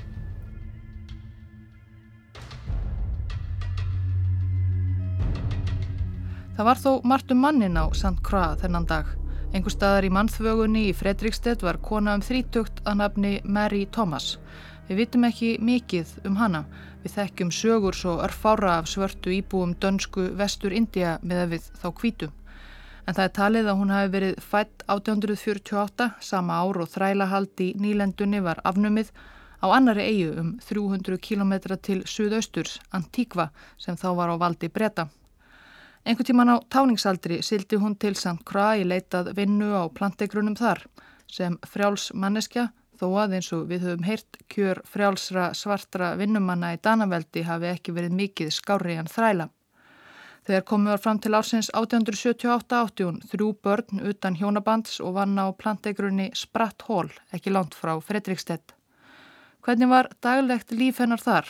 Það 6.53 6.67
var 6.67 6.77
þó 6.77 6.89
margt 7.09 7.31
um 7.33 7.39
mannin 7.41 7.77
á 7.81 7.89
St. 7.97 8.19
Croix 8.21 8.59
þennan 8.61 8.83
dag. 8.85 9.07
Engur 9.57 9.73
staðar 9.73 10.05
í 10.05 10.11
mannþvögunni 10.13 10.83
í 10.85 10.91
Fredrikstedt 10.93 11.63
var 11.65 11.79
kona 11.81 12.13
um 12.13 12.21
þrítugt 12.21 12.83
að 12.85 12.99
nafni 12.99 13.31
Mary 13.41 13.87
Thomas. 13.89 14.35
Við 14.85 14.99
vitum 15.01 15.25
ekki 15.25 15.49
mikið 15.57 16.11
um 16.29 16.37
hana. 16.37 16.61
Við 17.01 17.15
þekkjum 17.15 17.53
sögur 17.57 17.97
svo 17.97 18.19
örfára 18.21 18.75
af 18.75 18.91
svörtu 18.91 19.33
íbúum 19.33 19.73
dönsku 19.81 20.27
vestur 20.37 20.77
India 20.77 21.15
með 21.23 21.41
að 21.41 21.55
við 21.55 21.71
þá 21.81 21.87
kvítum. 22.03 22.35
En 23.07 23.17
það 23.17 23.23
er 23.25 23.33
talið 23.39 23.71
að 23.71 23.81
hún 23.81 23.95
hafi 23.95 24.13
verið 24.13 24.45
fætt 24.51 24.85
1848, 24.85 26.09
sama 26.21 26.61
ár 26.61 26.83
og 26.85 26.93
þrælahald 26.93 27.65
í 27.65 27.71
nýlendunni 27.81 28.43
var 28.45 28.61
afnumið 28.61 29.09
á 29.57 29.73
annari 29.73 30.05
eigu 30.05 30.37
um 30.37 30.53
300 30.61 31.17
km 31.17 31.57
til 31.81 32.03
suðausturs, 32.05 32.77
Antíkva, 32.93 33.49
sem 33.81 33.97
þá 33.97 34.09
var 34.21 34.29
á 34.29 34.37
valdi 34.37 34.69
breyta. 34.69 35.09
Engu 36.03 36.23
tíman 36.27 36.51
á 36.51 36.59
táningsaldri 36.67 37.37
sildi 37.47 37.77
hún 37.79 37.93
til 37.95 38.15
St. 38.19 38.43
Croix 38.43 38.81
í 38.81 38.87
leitað 38.87 39.29
vinnu 39.37 39.69
á 39.71 39.87
plantegrunum 39.87 40.57
þar 40.59 40.81
sem 41.31 41.55
frjáls 41.63 42.09
manneskja 42.11 42.65
þó 42.99 43.07
að 43.23 43.37
eins 43.37 43.49
og 43.55 43.69
við 43.69 43.85
höfum 43.87 44.03
heyrt 44.07 44.39
kjör 44.51 44.81
frjálsra 44.83 45.45
svartra 45.55 46.13
vinnumanna 46.19 46.73
í 46.75 46.81
Danaveldi 46.83 47.45
hafi 47.47 47.71
ekki 47.71 47.95
verið 47.95 48.17
mikið 48.19 48.51
skári 48.51 48.97
en 48.99 49.07
þræla. 49.07 49.47
Þegar 50.43 50.65
komum 50.67 50.91
við 50.91 51.01
fram 51.05 51.19
til 51.23 51.33
ársins 51.39 51.71
1878 51.71 52.79
átti 52.81 53.07
hún 53.07 53.23
þrjú 53.31 53.49
börn 53.63 54.03
utan 54.11 54.35
hjónabands 54.35 54.99
og 54.99 55.15
vann 55.15 55.39
á 55.39 55.47
plantegrunni 55.55 56.33
Spratt 56.35 56.83
Hall 56.89 57.11
ekki 57.31 57.55
langt 57.55 57.79
frá 57.79 57.95
Fredrikstedt. 58.03 58.75
Hvernig 59.63 59.87
var 59.87 60.11
daglegt 60.19 60.75
líf 60.75 60.99
hennar 60.99 61.23
þar? 61.23 61.47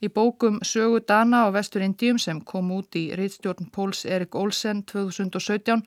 Í 0.00 0.08
bókum 0.08 0.62
Sögu 0.64 1.02
Dana 1.04 1.42
á 1.44 1.52
Vestur 1.52 1.82
Indíum 1.84 2.18
sem 2.18 2.38
kom 2.40 2.70
út 2.72 2.96
í 2.96 3.10
reitstjórn 3.18 3.66
Póls 3.74 4.06
Erik 4.08 4.36
Olsen 4.42 4.80
2017 4.88 5.82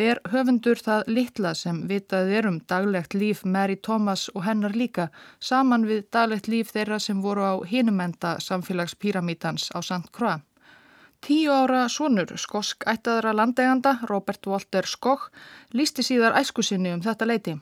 ber 0.00 0.20
höfundur 0.32 0.80
það 0.80 1.10
litla 1.16 1.52
sem 1.54 1.82
vitaði 1.90 2.38
er 2.38 2.48
um 2.48 2.56
daglegt 2.72 3.12
líf 3.14 3.42
Mary 3.44 3.76
Thomas 3.76 4.30
og 4.32 4.46
hennar 4.46 4.72
líka 4.72 5.10
saman 5.50 5.84
við 5.90 6.06
daglegt 6.16 6.48
líf 6.48 6.72
þeirra 6.72 6.98
sem 6.98 7.20
voru 7.20 7.44
á 7.44 7.54
hinumenda 7.68 8.38
samfélagspíramítans 8.46 9.68
á 9.76 9.78
St. 9.84 10.08
Croix. 10.16 10.40
Tíu 11.20 11.52
ára 11.52 11.84
sonur 11.88 12.32
skosk 12.40 12.88
ættaðra 12.88 13.36
landeganda 13.36 13.98
Robert 14.08 14.48
Walter 14.48 14.88
Skokk 14.88 15.28
lísti 15.76 16.00
síðar 16.00 16.40
æskusinni 16.40 16.96
um 16.96 17.04
þetta 17.04 17.28
leiti. 17.28 17.58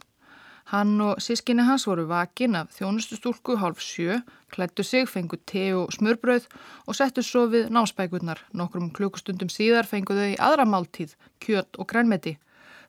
Hann 0.70 1.00
og 1.02 1.18
sískinni 1.18 1.64
hans 1.66 1.84
voru 1.88 2.06
vakin 2.06 2.54
af 2.54 2.70
þjónustustúlku 2.76 3.56
hálf 3.58 3.82
sjö, 3.82 4.20
klættu 4.52 4.84
sig, 4.84 5.08
fengu 5.08 5.38
te 5.46 5.64
og 5.74 5.90
smörbröð 5.96 6.46
og 6.86 6.96
settu 6.98 7.24
svo 7.26 7.46
við 7.52 7.72
náspækurnar. 7.74 8.44
Nokkrum 8.52 8.92
klukkustundum 8.94 9.50
síðar 9.52 9.88
fengu 9.88 10.14
þau 10.14 10.36
aðra 10.48 10.68
máltíð, 10.68 11.16
kjött 11.42 11.80
og 11.80 11.88
grænmeti. 11.90 12.36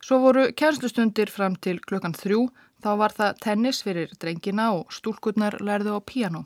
Svo 0.04 0.20
voru 0.20 0.50
kjænslustundir 0.52 1.32
fram 1.32 1.56
til 1.56 1.80
klukkan 1.80 2.14
þrjú, 2.14 2.48
þá 2.84 2.90
var 3.00 3.14
það 3.16 3.38
tennis 3.40 3.80
fyrir 3.82 4.12
drengina 4.20 4.72
og 4.76 4.92
stúlkurnar 4.92 5.56
lærðu 5.64 5.96
á 5.96 6.00
piano. 6.04 6.44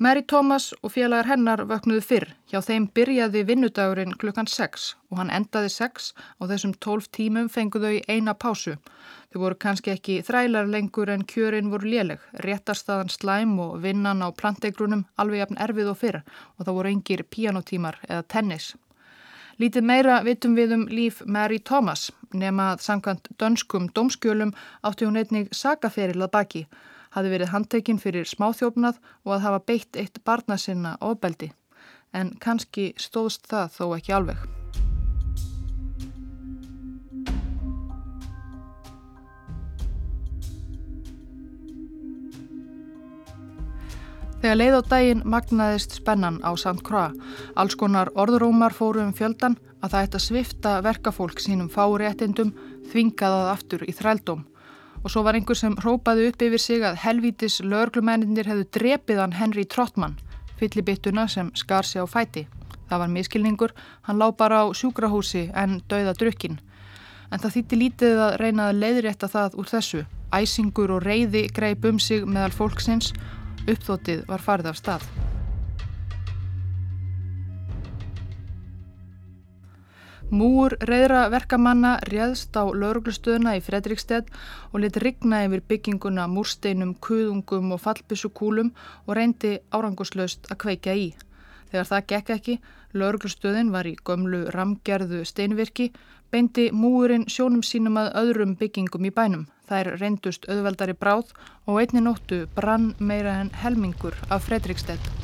Mary 0.00 0.22
Thomas 0.22 0.70
og 0.80 0.94
félagar 0.94 1.26
hennar 1.28 1.60
vöknuðu 1.68 2.00
fyrr. 2.00 2.30
Hjá 2.48 2.62
þeim 2.64 2.86
byrjaði 2.96 3.42
vinnudagurinn 3.44 4.14
klukkan 4.16 4.46
6 4.48 4.84
og 5.12 5.18
hann 5.20 5.32
endaði 5.36 5.68
6 5.74 6.06
og 6.40 6.48
þessum 6.48 6.70
12 6.86 7.08
tímum 7.12 7.50
fenguðu 7.52 7.90
í 7.98 8.00
eina 8.08 8.32
pásu. 8.32 8.78
Þau 9.28 9.42
voru 9.42 9.58
kannski 9.60 9.92
ekki 9.92 10.14
þrælar 10.24 10.70
lengur 10.72 11.12
en 11.12 11.26
kjörin 11.28 11.68
voru 11.68 11.92
léleg. 11.92 12.22
Réttarstaðan 12.46 13.12
slæm 13.12 13.52
og 13.60 13.74
vinnan 13.82 14.24
á 14.24 14.32
plantegrunum 14.32 15.02
alveg 15.20 15.42
jafn 15.42 15.60
erfið 15.66 15.90
og 15.92 15.98
fyrr 16.00 16.22
og 16.22 16.64
það 16.64 16.78
voru 16.78 16.92
engir 16.94 17.24
pianotímar 17.28 17.98
eða 18.08 18.24
tennis. 18.24 18.70
Lítið 19.60 19.84
meira 19.84 20.22
vitum 20.24 20.54
við 20.56 20.72
um 20.78 20.86
líf 20.88 21.20
Mary 21.26 21.58
Thomas 21.60 22.06
nema 22.32 22.70
að 22.72 22.86
samkvæmt 22.86 23.34
dönskum 23.36 23.92
domskjölum 23.92 24.56
átti 24.80 25.04
hún 25.04 25.20
einnig 25.20 25.52
sagaferil 25.52 26.24
að 26.24 26.32
baki 26.38 26.64
hafi 27.14 27.32
verið 27.32 27.52
handtekinn 27.54 28.00
fyrir 28.02 28.28
smáþjófnað 28.28 29.00
og 29.26 29.34
að 29.34 29.44
hafa 29.46 29.64
beitt 29.66 29.98
eitt 29.98 30.22
barna 30.24 30.58
sinna 30.58 30.96
ofbeldi. 31.00 31.50
En 32.14 32.34
kannski 32.42 32.90
stóðst 32.98 33.46
það 33.50 33.76
þó 33.76 33.84
ekki 33.98 34.16
alveg. 34.16 34.48
Þegar 44.40 44.56
leið 44.56 44.74
á 44.80 44.82
daginn 44.88 45.24
magnaðist 45.28 45.98
spennan 45.98 46.38
á 46.40 46.56
St. 46.56 46.80
Croix. 46.80 47.12
Alls 47.60 47.76
konar 47.76 48.08
orðrómar 48.16 48.72
fóru 48.72 49.02
um 49.04 49.12
fjöldan 49.12 49.58
að 49.84 49.92
það 49.92 50.06
ætti 50.06 50.16
að 50.16 50.24
svifta 50.24 50.72
verkafólk 50.84 51.42
sínum 51.44 51.68
fáréttindum 51.68 52.54
þvingaðað 52.88 53.50
aftur 53.52 53.84
í 53.84 53.92
þrældóm 53.92 54.46
og 55.02 55.10
svo 55.10 55.22
var 55.24 55.36
einhver 55.38 55.56
sem 55.56 55.76
rópaði 55.84 56.28
upp 56.30 56.42
yfir 56.44 56.60
sig 56.60 56.84
að 56.84 56.98
helvítis 57.04 57.60
löglumenninir 57.64 58.48
hefðu 58.50 58.66
drepið 58.76 59.20
hann 59.22 59.36
Henry 59.38 59.64
Trottmann, 59.64 60.18
fyllibittuna 60.60 61.26
sem 61.28 61.52
skar 61.54 61.86
sig 61.88 62.02
á 62.02 62.06
fæti. 62.06 62.46
Það 62.90 63.02
var 63.04 63.12
miskilningur, 63.14 63.72
hann 64.02 64.18
lá 64.18 64.28
bara 64.36 64.64
á 64.64 64.74
sjúkrahúsi 64.74 65.48
en 65.54 65.80
dauða 65.88 66.16
drukkin. 66.18 66.60
En 67.30 67.38
það 67.38 67.56
þýtti 67.56 67.80
lítið 67.82 68.22
að 68.26 68.36
reyna 68.42 68.68
að 68.68 68.80
leiðrétta 68.82 69.30
það 69.30 69.58
úr 69.62 69.70
þessu. 69.70 70.04
Æsingur 70.34 70.96
og 70.96 71.04
reyði 71.06 71.48
greip 71.54 71.84
um 71.86 71.98
sig 71.98 72.26
meðal 72.26 72.54
fólksins, 72.54 73.14
uppþóttið 73.66 74.26
var 74.28 74.42
farið 74.42 74.72
af 74.74 74.82
stað. 74.82 75.29
Múur 80.30 80.76
reyðra 80.86 81.24
verkamanna 81.26 81.96
réðst 82.06 82.54
á 82.54 82.62
lauruglustöðuna 82.62 83.56
í 83.58 83.62
Fredrikstedt 83.66 84.28
og 84.70 84.84
lit 84.84 84.94
rigna 85.02 85.40
yfir 85.42 85.64
bygginguna 85.66 86.28
múrsteinum, 86.30 86.92
kuðungum 87.02 87.72
og 87.74 87.80
fallbissukúlum 87.82 88.70
og 89.08 89.16
reyndi 89.18 89.56
áranguslaust 89.74 90.46
að 90.54 90.60
kveika 90.62 90.94
í. 90.94 91.08
Þegar 91.72 91.88
það 91.88 92.06
gekk 92.12 92.30
ekki, 92.36 92.54
lauruglustöðin 92.94 93.72
var 93.74 93.88
í 93.90 93.96
gömlu 94.06 94.44
ramgerðu 94.54 95.24
steinvirki, 95.26 95.88
beindi 96.30 96.68
múurinn 96.70 97.26
sjónum 97.26 97.64
sínum 97.66 97.98
að 97.98 98.12
öðrum 98.22 98.54
byggingum 98.60 99.10
í 99.10 99.10
bænum. 99.10 99.48
Þær 99.66 99.96
reyndust 99.98 100.46
auðveldari 100.46 100.94
bráð 100.94 101.34
og 101.66 101.82
einni 101.82 102.06
nóttu 102.06 102.44
brann 102.54 102.92
meira 102.98 103.40
en 103.42 103.50
helmingur 103.64 104.14
af 104.30 104.46
Fredrikstedt. 104.46 105.19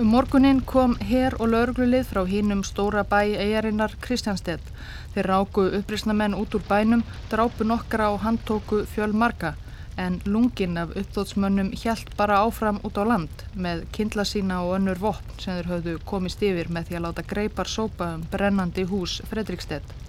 Um 0.00 0.08
morgunin 0.08 0.62
kom 0.64 0.94
herr 1.04 1.34
og 1.36 1.50
lauruglulið 1.52 2.06
frá 2.08 2.22
hínum 2.24 2.62
stóra 2.64 3.02
bæ 3.04 3.18
eigarinnar 3.44 3.92
Kristjánstedt. 4.00 4.70
Þeir 5.12 5.26
ráku 5.28 5.66
upprisnamenn 5.78 6.36
út 6.38 6.56
úr 6.56 6.64
bænum, 6.68 7.02
drápu 7.28 7.66
nokkra 7.68 8.06
og 8.14 8.22
handtóku 8.24 8.86
fjöl 8.94 9.12
marga 9.12 9.52
en 9.96 10.20
lungin 10.24 10.78
af 10.78 10.96
uppþótsmönnum 10.96 11.74
hjælt 11.76 12.16
bara 12.16 12.40
áfram 12.40 12.80
út 12.82 12.96
á 12.96 13.04
land 13.04 13.44
með 13.54 13.84
kindla 13.92 14.24
sína 14.24 14.62
og 14.64 14.78
önnur 14.78 14.98
vopn 14.98 15.36
sem 15.38 15.58
þeir 15.58 15.68
höfðu 15.74 15.98
komist 16.08 16.42
yfir 16.42 16.72
með 16.72 16.88
því 16.88 16.96
að 16.96 17.04
láta 17.06 17.28
greipar 17.34 17.68
sópa 17.68 18.14
um 18.14 18.24
brennandi 18.32 18.88
hús 18.88 19.20
Fredrikstedt. 19.28 20.01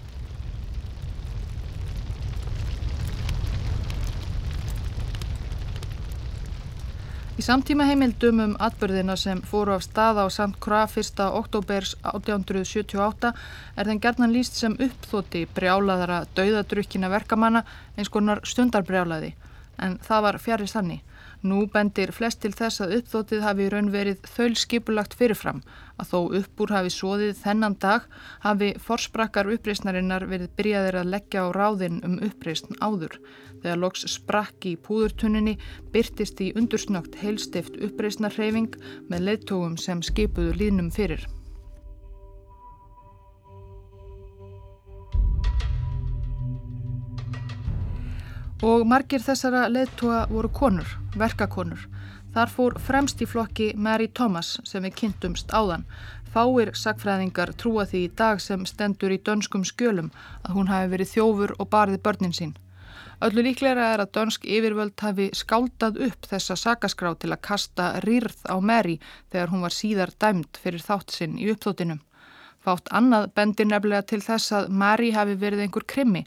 Í 7.34 7.41
samtíma 7.41 7.88
heimildum 7.89 8.41
um 8.43 8.52
atbyrðina 8.62 9.15
sem 9.17 9.39
fóru 9.50 9.74
af 9.74 9.82
stað 9.82 10.19
á 10.22 10.26
St. 10.30 10.54
Croix 10.62 10.91
1. 11.02 11.22
októbers 11.34 11.96
1878 12.06 13.32
er 13.74 13.89
þenn 13.89 14.02
gerðan 14.04 14.36
líst 14.36 14.60
sem 14.60 14.76
uppþóti 14.78 15.41
brjálaðara 15.56 16.19
dauðadrukkina 16.38 17.10
verkamanna 17.10 17.63
eins 17.98 18.13
konar 18.13 18.43
stundarbrjálaði 18.46 19.32
en 19.82 19.98
það 20.06 20.24
var 20.28 20.39
fjari 20.46 20.69
sanni. 20.69 21.00
Nú 21.44 21.66
bendir 21.68 22.14
flest 22.16 22.40
til 22.40 22.54
þess 22.56 22.80
að 22.86 22.94
uppþótið 23.02 23.42
hafi 23.44 23.66
raun 23.72 23.90
verið 23.92 24.22
þaulskipulagt 24.32 25.18
fyrirfram 25.20 25.60
að 26.00 26.14
þó 26.14 26.20
uppbúr 26.40 26.72
hafi 26.72 26.94
sóðið 26.96 27.34
þennan 27.42 27.76
dag 27.84 28.08
hafi 28.46 28.70
forsprakkar 28.86 29.52
uppreysnarinnar 29.58 30.24
verið 30.32 30.56
byrjaðir 30.56 31.00
að 31.02 31.12
leggja 31.18 31.44
á 31.44 31.48
ráðin 31.60 32.00
um 32.08 32.16
uppreysn 32.24 32.80
áður. 32.80 33.20
Þegar 33.60 33.84
loks 33.84 34.08
sprakk 34.16 34.72
í 34.72 34.78
púðurtunninni 34.88 35.58
byrtist 35.92 36.40
í 36.40 36.54
undursnögt 36.56 37.20
heilstift 37.20 37.76
uppreysnarreyfing 37.76 38.80
með 39.12 39.28
leittóum 39.28 39.76
sem 39.76 40.00
skipuðu 40.00 40.56
línum 40.64 40.92
fyrir. 40.96 41.28
Og 48.63 48.86
margir 48.88 49.19
þessara 49.19 49.65
leðtúa 49.67 50.21
voru 50.32 50.47
konur, 50.56 50.88
verkakonur. 51.19 51.82
Þar 52.32 52.52
fór 52.54 52.76
fremst 52.80 53.19
í 53.19 53.26
flokki 53.28 53.73
Mary 53.76 54.08
Thomas 54.08 54.54
sem 54.63 54.86
við 54.88 54.93
kynntumst 55.02 55.52
áðan. 55.52 55.84
Fáir 56.32 56.71
sagfræðingar 56.80 57.52
trúa 57.60 57.84
því 57.89 58.06
í 58.06 58.12
dag 58.21 58.39
sem 58.41 58.63
stendur 58.65 59.12
í 59.12 59.19
dönskum 59.19 59.65
skjölum 59.67 60.13
að 60.47 60.56
hún 60.56 60.71
hafi 60.71 60.93
verið 60.93 61.12
þjófur 61.12 61.54
og 61.60 61.69
barði 61.73 61.99
börnin 62.06 62.36
sín. 62.38 62.54
Öllu 63.23 63.43
líklega 63.43 63.89
er 63.93 64.02
að 64.06 64.13
dönsk 64.15 64.47
yfirvöld 64.47 64.95
hafi 64.99 65.28
skáldað 65.36 65.99
upp 66.08 66.30
þessa 66.32 66.56
sakaskrá 66.60 67.12
til 67.19 67.34
að 67.36 67.43
kasta 67.49 67.89
rýrð 68.08 68.47
á 68.47 68.56
Mary 68.63 68.95
þegar 69.32 69.52
hún 69.52 69.65
var 69.67 69.76
síðar 69.76 70.15
dæmt 70.23 70.62
fyrir 70.63 70.84
þátt 70.88 71.12
sinn 71.12 71.36
í 71.36 71.52
uppþóttinum. 71.52 71.99
Fátt 72.63 72.88
annað 72.95 73.28
bendir 73.36 73.67
nefnilega 73.67 74.08
til 74.08 74.21
þess 74.23 74.56
að 74.56 74.71
Mary 74.71 75.12
hafi 75.12 75.36
verið 75.36 75.65
einhver 75.67 75.84
krimmi. 75.84 76.23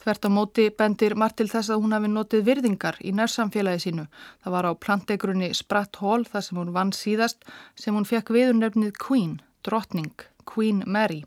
Þvert 0.00 0.24
á 0.24 0.30
móti 0.32 0.64
bendir 0.72 1.12
margt 1.12 1.36
til 1.36 1.48
þess 1.50 1.68
að 1.68 1.82
hún 1.84 1.92
hafi 1.92 2.08
notið 2.08 2.44
virðingar 2.46 2.96
í 3.04 3.12
nærsamfélagi 3.12 3.82
sínu. 3.84 4.06
Það 4.40 4.54
var 4.54 4.68
á 4.68 4.72
plantegrunni 4.84 5.50
Spratt 5.52 6.00
Hall 6.00 6.24
þar 6.24 6.44
sem 6.46 6.60
hún 6.60 6.74
vann 6.76 6.92
síðast 6.96 7.44
sem 7.76 7.96
hún 7.96 8.08
fekk 8.08 8.32
viðurnefnið 8.32 8.94
Queen, 8.96 9.40
drottning, 9.66 10.14
Queen 10.48 10.80
Mary. 10.86 11.24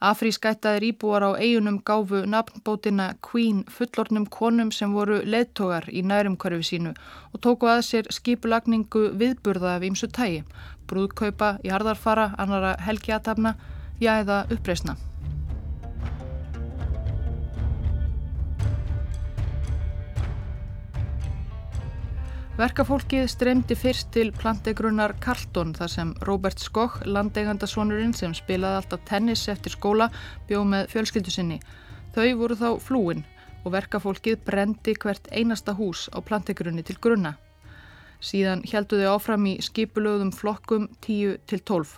Afrískættaðir 0.00 0.86
íbúar 0.88 1.22
á 1.28 1.30
eigunum 1.36 1.76
gáfu 1.84 2.22
nafnbótina 2.24 3.12
Queen 3.20 3.60
fullornum 3.68 4.24
konum 4.26 4.72
sem 4.72 4.94
voru 4.96 5.20
leðtogar 5.22 5.86
í 5.92 6.00
nærumkörfi 6.02 6.66
sínu 6.70 6.94
og 7.30 7.42
tóku 7.44 7.68
að 7.68 7.84
sér 7.90 8.08
skipulagningu 8.08 9.10
viðburða 9.20 9.76
af 9.76 9.84
ímsu 9.84 10.08
tægi, 10.08 10.40
brúðkaupa, 10.88 11.60
jarðarfara, 11.68 12.32
annara 12.40 12.74
helgiatafna, 12.80 13.54
já 14.00 14.16
eða 14.24 14.46
uppreysna. 14.50 14.96
Verkafólkið 22.60 23.22
streymdi 23.32 23.72
fyrst 23.72 24.10
til 24.12 24.34
plantegrunnar 24.36 25.14
Carlton 25.24 25.70
þar 25.72 25.88
sem 25.88 26.10
Robert 26.28 26.60
Skoch, 26.60 26.98
landeigandasonurinn 27.08 28.12
sem 28.12 28.34
spilaði 28.36 28.82
alltaf 28.82 29.06
tennis 29.08 29.46
eftir 29.48 29.72
skóla, 29.72 30.10
bjóð 30.50 30.66
með 30.74 30.90
fjölskyldu 30.92 31.32
sinni. 31.32 31.56
Þau 32.12 32.26
voru 32.42 32.58
þá 32.60 32.68
flúin 32.84 33.22
og 33.64 33.72
verkafólkið 33.78 34.42
brendi 34.44 34.92
hvert 34.92 35.32
einasta 35.32 35.72
hús 35.78 36.10
á 36.12 36.20
plantegrunni 36.20 36.84
til 36.84 37.00
grunna. 37.00 37.38
Síðan 38.20 38.62
heldu 38.68 38.98
þau 39.00 39.14
áfram 39.16 39.46
í 39.48 39.54
skipulögðum 39.64 40.34
flokkum 40.36 40.88
10 41.06 41.40
til 41.48 41.60
12. 41.64 41.96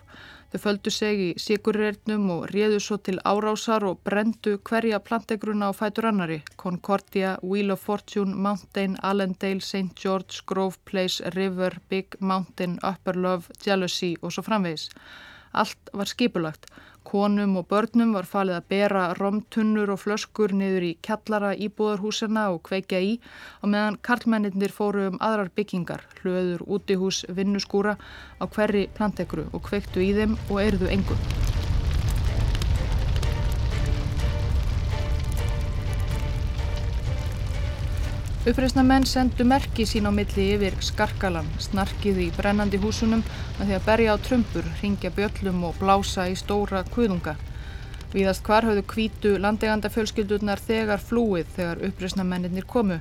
Þau 0.52 0.60
földu 0.60 0.90
seg 0.92 1.20
í 1.24 1.28
sigurreirnum 1.40 2.26
og 2.34 2.42
réðu 2.50 2.78
svo 2.84 2.98
til 3.00 3.16
árásar 3.24 3.86
og 3.88 4.02
brendu 4.04 4.58
hverja 4.68 4.98
plantegruna 5.00 5.70
á 5.70 5.72
fætur 5.72 6.10
annari. 6.10 6.42
Concordia, 6.60 7.38
Wheel 7.40 7.72
of 7.72 7.80
Fortune, 7.80 8.36
Mountain, 8.36 8.98
Allendale, 9.02 9.64
St. 9.64 9.96
George, 9.96 10.44
Grove 10.46 10.76
Place, 10.84 11.24
River, 11.34 11.80
Big 11.88 12.18
Mountain, 12.20 12.78
Upper 12.84 13.16
Love, 13.16 13.48
Jealousy 13.64 14.12
og 14.20 14.36
svo 14.36 14.44
framvegis. 14.44 14.90
Allt 15.56 15.90
var 15.92 16.12
skipulagt. 16.12 16.68
Konum 17.12 17.58
og 17.60 17.66
börnum 17.68 18.14
var 18.16 18.24
falið 18.24 18.56
að 18.56 18.68
bera 18.72 19.02
romtunnur 19.18 19.90
og 19.92 20.00
flöskur 20.00 20.54
niður 20.56 20.86
í 20.86 20.92
kjallara 21.04 21.50
íbúðarhúsina 21.66 22.46
og 22.54 22.62
kveikja 22.70 23.02
í 23.04 23.12
og 23.60 23.68
meðan 23.74 24.00
karlmennir 24.08 24.72
fóru 24.72 25.10
um 25.10 25.20
aðrar 25.20 25.52
byggingar, 25.52 26.08
hlöður, 26.22 26.64
útihús, 26.64 27.26
vinnuskúra 27.28 27.98
á 28.40 28.44
hverri 28.48 28.88
plantekru 28.96 29.50
og 29.52 29.68
kveiktu 29.68 30.00
í 30.00 30.12
þeim 30.16 30.38
og 30.48 30.64
erðu 30.64 30.88
engum. 30.96 31.41
Uppreysnamenn 38.42 39.04
sendu 39.06 39.44
merki 39.46 39.84
sín 39.86 40.02
á 40.02 40.10
milli 40.10 40.48
yfir 40.56 40.74
skarkalan, 40.82 41.46
snarkið 41.62 42.16
í 42.24 42.24
brennandi 42.34 42.80
húsunum 42.82 43.20
að 43.60 43.68
því 43.68 43.74
að 43.76 43.84
berja 43.86 44.14
á 44.18 44.22
trumpur, 44.24 44.66
ringja 44.80 45.12
bjöllum 45.14 45.60
og 45.68 45.76
blása 45.78 46.24
í 46.26 46.34
stóra 46.34 46.80
kuðunga. 46.90 47.36
Víðast 48.10 48.42
hvar 48.42 48.66
hafðu 48.66 48.82
kvítu 48.90 49.36
landeganda 49.38 49.92
fjölskyldurnar 49.94 50.58
þegar 50.58 51.04
flúið 51.06 51.52
þegar 51.54 51.84
uppreysnamennir 51.86 52.66
komu. 52.66 52.96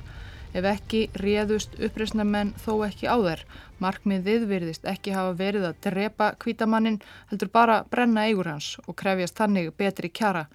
Ef 0.54 0.68
ekki 0.76 1.00
réðust 1.18 1.74
uppreysnamenn 1.74 2.54
þó 2.62 2.76
ekki 2.86 3.10
á 3.10 3.18
þær. 3.18 3.42
Markmiðið 3.82 4.46
virðist 4.46 4.86
ekki 4.86 5.16
hafa 5.16 5.34
verið 5.42 5.66
að 5.72 5.80
drepa 5.88 6.36
kvítamannin 6.38 7.00
heldur 7.32 7.50
bara 7.50 7.82
brenna 7.90 8.28
eigur 8.30 8.52
hans 8.52 8.76
og 8.86 8.94
krefjast 8.94 9.42
þannig 9.42 9.74
betri 9.74 10.12
kjara. 10.20 10.46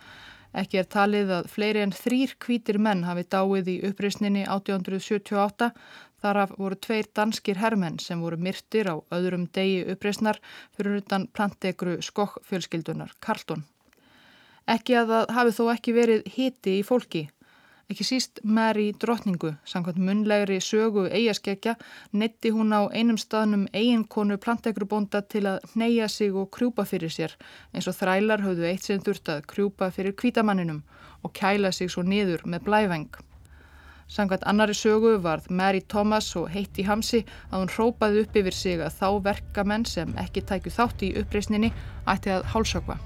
Ekki 0.58 0.80
er 0.82 0.88
talið 0.90 1.32
að 1.36 1.48
fleiri 1.54 1.84
en 1.86 1.94
þrýr 1.94 2.34
kvítir 2.42 2.80
menn 2.82 3.04
hafi 3.06 3.28
dáið 3.30 3.68
í 3.70 3.76
uppreysninni 3.92 4.44
1878. 4.48 5.70
Þaraf 6.18 6.56
voru 6.58 6.78
tveir 6.82 7.10
danskir 7.14 7.60
herrmenn 7.62 8.00
sem 8.02 8.22
voru 8.26 8.40
myrtir 8.42 8.90
á 8.90 8.96
öðrum 9.14 9.46
degi 9.54 9.84
uppreysnar 9.94 10.40
fyrir 10.74 11.04
utan 11.04 11.28
plantegru 11.30 12.00
skokkfjölskyldunar 12.02 13.14
Karlsson. 13.22 13.68
Ekki 14.68 14.98
að 14.98 15.14
það 15.14 15.36
hafi 15.38 15.54
þó 15.60 15.64
ekki 15.76 15.94
verið 15.96 16.32
hiti 16.34 16.80
í 16.80 16.86
fólki. 16.88 17.28
Ekki 17.88 18.04
síst 18.04 18.40
Mary 18.44 18.90
drotningu, 19.00 19.54
samkvæmt 19.64 20.02
munlegri 20.04 20.58
sögu 20.60 21.06
eigaskeggja, 21.08 21.78
netti 22.12 22.52
hún 22.52 22.76
á 22.76 22.84
einum 22.92 23.16
staðnum 23.16 23.64
eiginkonu 23.72 24.36
plantegrubónda 24.44 25.22
til 25.32 25.46
að 25.54 25.64
neyja 25.80 26.10
sig 26.12 26.36
og 26.36 26.50
krjúpa 26.52 26.84
fyrir 26.84 27.16
sér, 27.16 27.38
eins 27.72 27.88
og 27.88 27.96
þrælar 27.96 28.44
höfðu 28.44 28.68
eitt 28.68 28.84
sem 28.84 29.00
þurft 29.00 29.32
að 29.32 29.48
krjúpa 29.54 29.88
fyrir 29.96 30.18
kvítamanninum 30.20 30.84
og 31.24 31.32
kæla 31.40 31.72
sig 31.72 31.88
svo 31.88 32.04
niður 32.04 32.44
með 32.44 32.68
blæveng. 32.68 33.10
Samkvæmt 34.12 34.44
annari 34.52 34.76
sögu 34.76 35.16
varð 35.24 35.48
Mary 35.48 35.80
Thomas 35.80 36.34
og 36.36 36.52
heitti 36.52 36.84
hamsi 36.84 37.24
að 37.24 37.62
hún 37.62 37.76
hrópaði 37.78 38.26
upp 38.26 38.42
yfir 38.44 38.64
sig 38.66 38.84
að 38.84 39.00
þá 39.00 39.10
verkamenn 39.32 39.88
sem 39.88 40.12
ekki 40.20 40.44
tækju 40.44 40.76
þátt 40.76 41.08
í 41.08 41.16
uppreysninni 41.24 41.72
ætti 42.04 42.36
að 42.36 42.52
hálsökva. 42.52 43.00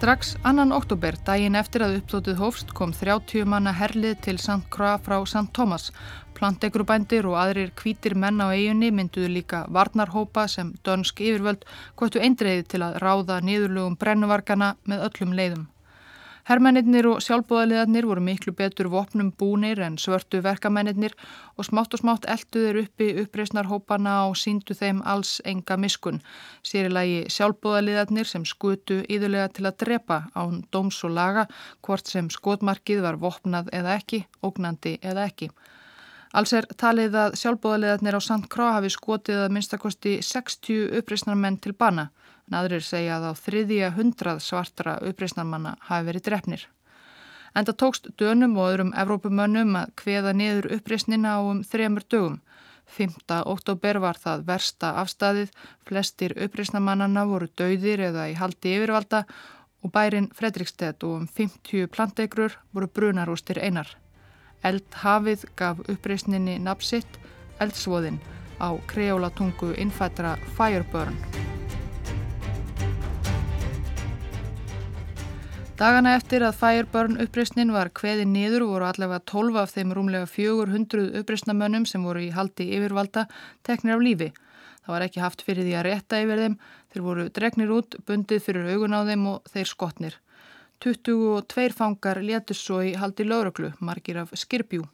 Strax 0.00 0.30
annan 0.48 0.70
oktober, 0.72 1.12
daginn 1.28 1.58
eftir 1.60 1.82
að 1.84 1.98
uppdótið 1.98 2.38
hófst, 2.40 2.70
kom 2.72 2.94
30 2.96 3.44
manna 3.44 3.74
herlið 3.76 4.14
til 4.24 4.38
St. 4.40 4.62
Croix 4.72 5.02
frá 5.04 5.18
St. 5.26 5.42
Thomas. 5.52 5.90
Plantegrubændir 6.38 7.28
og 7.28 7.36
aðrir 7.36 7.74
kvítir 7.76 8.14
menn 8.16 8.40
á 8.40 8.48
eiginni 8.48 8.88
mynduðu 8.96 9.28
líka 9.34 9.60
varnarhópa 9.68 10.46
sem 10.48 10.70
dönsk 10.88 11.20
yfirvöld 11.20 11.68
hvort 12.00 12.16
eindreiði 12.16 12.64
til 12.72 12.80
að 12.86 12.96
ráða 13.04 13.42
niðurlugum 13.44 14.00
brennuvarkana 14.00 14.70
með 14.88 15.04
öllum 15.10 15.36
leiðum. 15.36 15.68
Herrmennir 16.48 17.06
og 17.10 17.20
sjálfbóðaliðarnir 17.20 18.06
voru 18.08 18.22
miklu 18.24 18.54
betur 18.56 18.88
vopnum 18.92 19.28
búnir 19.36 19.80
en 19.84 19.98
svörtu 20.00 20.40
verkamennir 20.44 21.12
og 21.56 21.66
smátt 21.68 21.94
og 21.94 22.00
smátt 22.00 22.28
eldu 22.32 22.62
þeir 22.64 22.78
uppi 22.84 23.08
uppreysnarhópana 23.24 24.14
og 24.28 24.38
síndu 24.40 24.76
þeim 24.78 25.02
alls 25.04 25.36
enga 25.44 25.76
miskun. 25.76 26.22
Sérilagi 26.64 27.26
sjálfbóðaliðarnir 27.34 28.30
sem 28.30 28.46
skutu 28.48 29.02
íðulega 29.04 29.50
til 29.52 29.68
að 29.68 29.78
drepa 29.84 30.22
án 30.34 30.62
dóms 30.72 31.02
og 31.04 31.14
laga 31.18 31.46
hvort 31.84 32.08
sem 32.08 32.32
skotmarkið 32.32 33.04
var 33.04 33.20
vopnað 33.20 33.68
eða 33.76 33.98
ekki, 34.00 34.24
ógnandi 34.42 34.96
eða 35.02 35.28
ekki. 35.28 35.50
Alls 36.30 36.52
er 36.54 36.66
talið 36.78 37.16
að 37.18 37.32
sjálfbóðaliðarnir 37.40 38.14
á 38.14 38.20
St. 38.22 38.44
Croix 38.46 38.76
hafi 38.76 38.90
skotið 38.94 39.40
að 39.42 39.54
minnstakosti 39.56 40.12
60 40.22 40.98
uppreysnarmenn 41.00 41.56
til 41.58 41.72
bana 41.74 42.04
en 42.46 42.58
aðrir 42.58 42.84
segja 42.86 43.16
að 43.16 43.30
á 43.30 43.32
þriðja 43.40 43.88
hundrað 43.96 44.42
svartra 44.44 44.92
uppreysnarmanna 45.10 45.72
hafi 45.88 46.06
verið 46.06 46.28
drefnir. 46.28 46.62
En 47.54 47.66
það 47.66 47.78
tókst 47.82 48.06
dönum 48.22 48.54
og 48.58 48.68
öðrum 48.68 48.92
Evrópumönnum 49.02 49.74
að 49.80 49.90
kveða 49.98 50.34
niður 50.38 50.68
uppreysnina 50.76 51.32
á 51.34 51.38
um 51.42 51.64
þremur 51.66 52.06
dögum. 52.06 52.36
5. 52.90 53.16
oktober 53.50 53.98
var 54.02 54.18
það 54.18 54.44
versta 54.46 54.92
afstæðið, 55.02 55.50
flestir 55.86 56.34
uppreysnarmannana 56.46 57.24
voru 57.26 57.48
dauðir 57.58 58.04
eða 58.10 58.28
í 58.30 58.36
haldi 58.38 58.76
yfirvalda 58.76 59.24
og 59.82 59.94
bærin 59.94 60.30
Fredrikstedt 60.34 61.02
og 61.06 61.24
um 61.24 61.26
50 61.26 61.90
plantegrur 61.90 62.54
voru 62.70 62.86
brunarústir 62.86 63.58
einar. 63.58 63.96
Eldhafið 64.66 65.46
gaf 65.56 65.80
uppreysninni 65.88 66.58
nafsitt 66.60 67.20
eldsvoðin 67.60 68.18
á 68.60 68.76
kreólatungu 68.90 69.72
innfættra 69.80 70.36
Fireburn. 70.56 71.16
Dagana 75.80 76.12
eftir 76.18 76.42
að 76.44 76.58
Fireburn 76.60 77.16
uppreysnin 77.24 77.70
var 77.72 77.88
kveði 77.96 78.26
niður 78.28 78.66
voru 78.68 78.84
allavega 78.84 79.22
12 79.32 79.62
af 79.62 79.70
þeim 79.72 79.94
rúmlega 79.96 80.26
400 80.28 81.06
uppreysnamönnum 81.22 81.86
sem 81.88 82.04
voru 82.04 82.20
í 82.26 82.32
haldi 82.34 82.66
yfirvalda 82.76 83.24
teknir 83.64 83.96
af 83.96 84.04
lífi. 84.04 84.28
Það 84.84 84.92
var 84.92 85.04
ekki 85.06 85.22
haft 85.24 85.44
fyrir 85.46 85.64
því 85.64 85.78
að 85.78 85.86
rétta 85.88 86.20
yfir 86.20 86.42
þeim, 86.44 86.58
þeir 86.92 87.06
voru 87.06 87.24
dregnir 87.32 87.72
út, 87.72 87.96
bundið 88.04 88.44
fyrir 88.44 88.68
augun 88.74 88.96
á 88.96 89.00
þeim 89.08 89.24
og 89.32 89.48
þeir 89.54 89.72
skotnir. 89.72 90.20
22 90.80 91.74
fangar 91.76 92.22
létust 92.24 92.64
svo 92.64 92.80
í 92.80 92.94
haldi 92.96 93.26
lauruglu, 93.28 93.74
margir 93.80 94.22
af 94.22 94.30
skirbjú. 94.32 94.86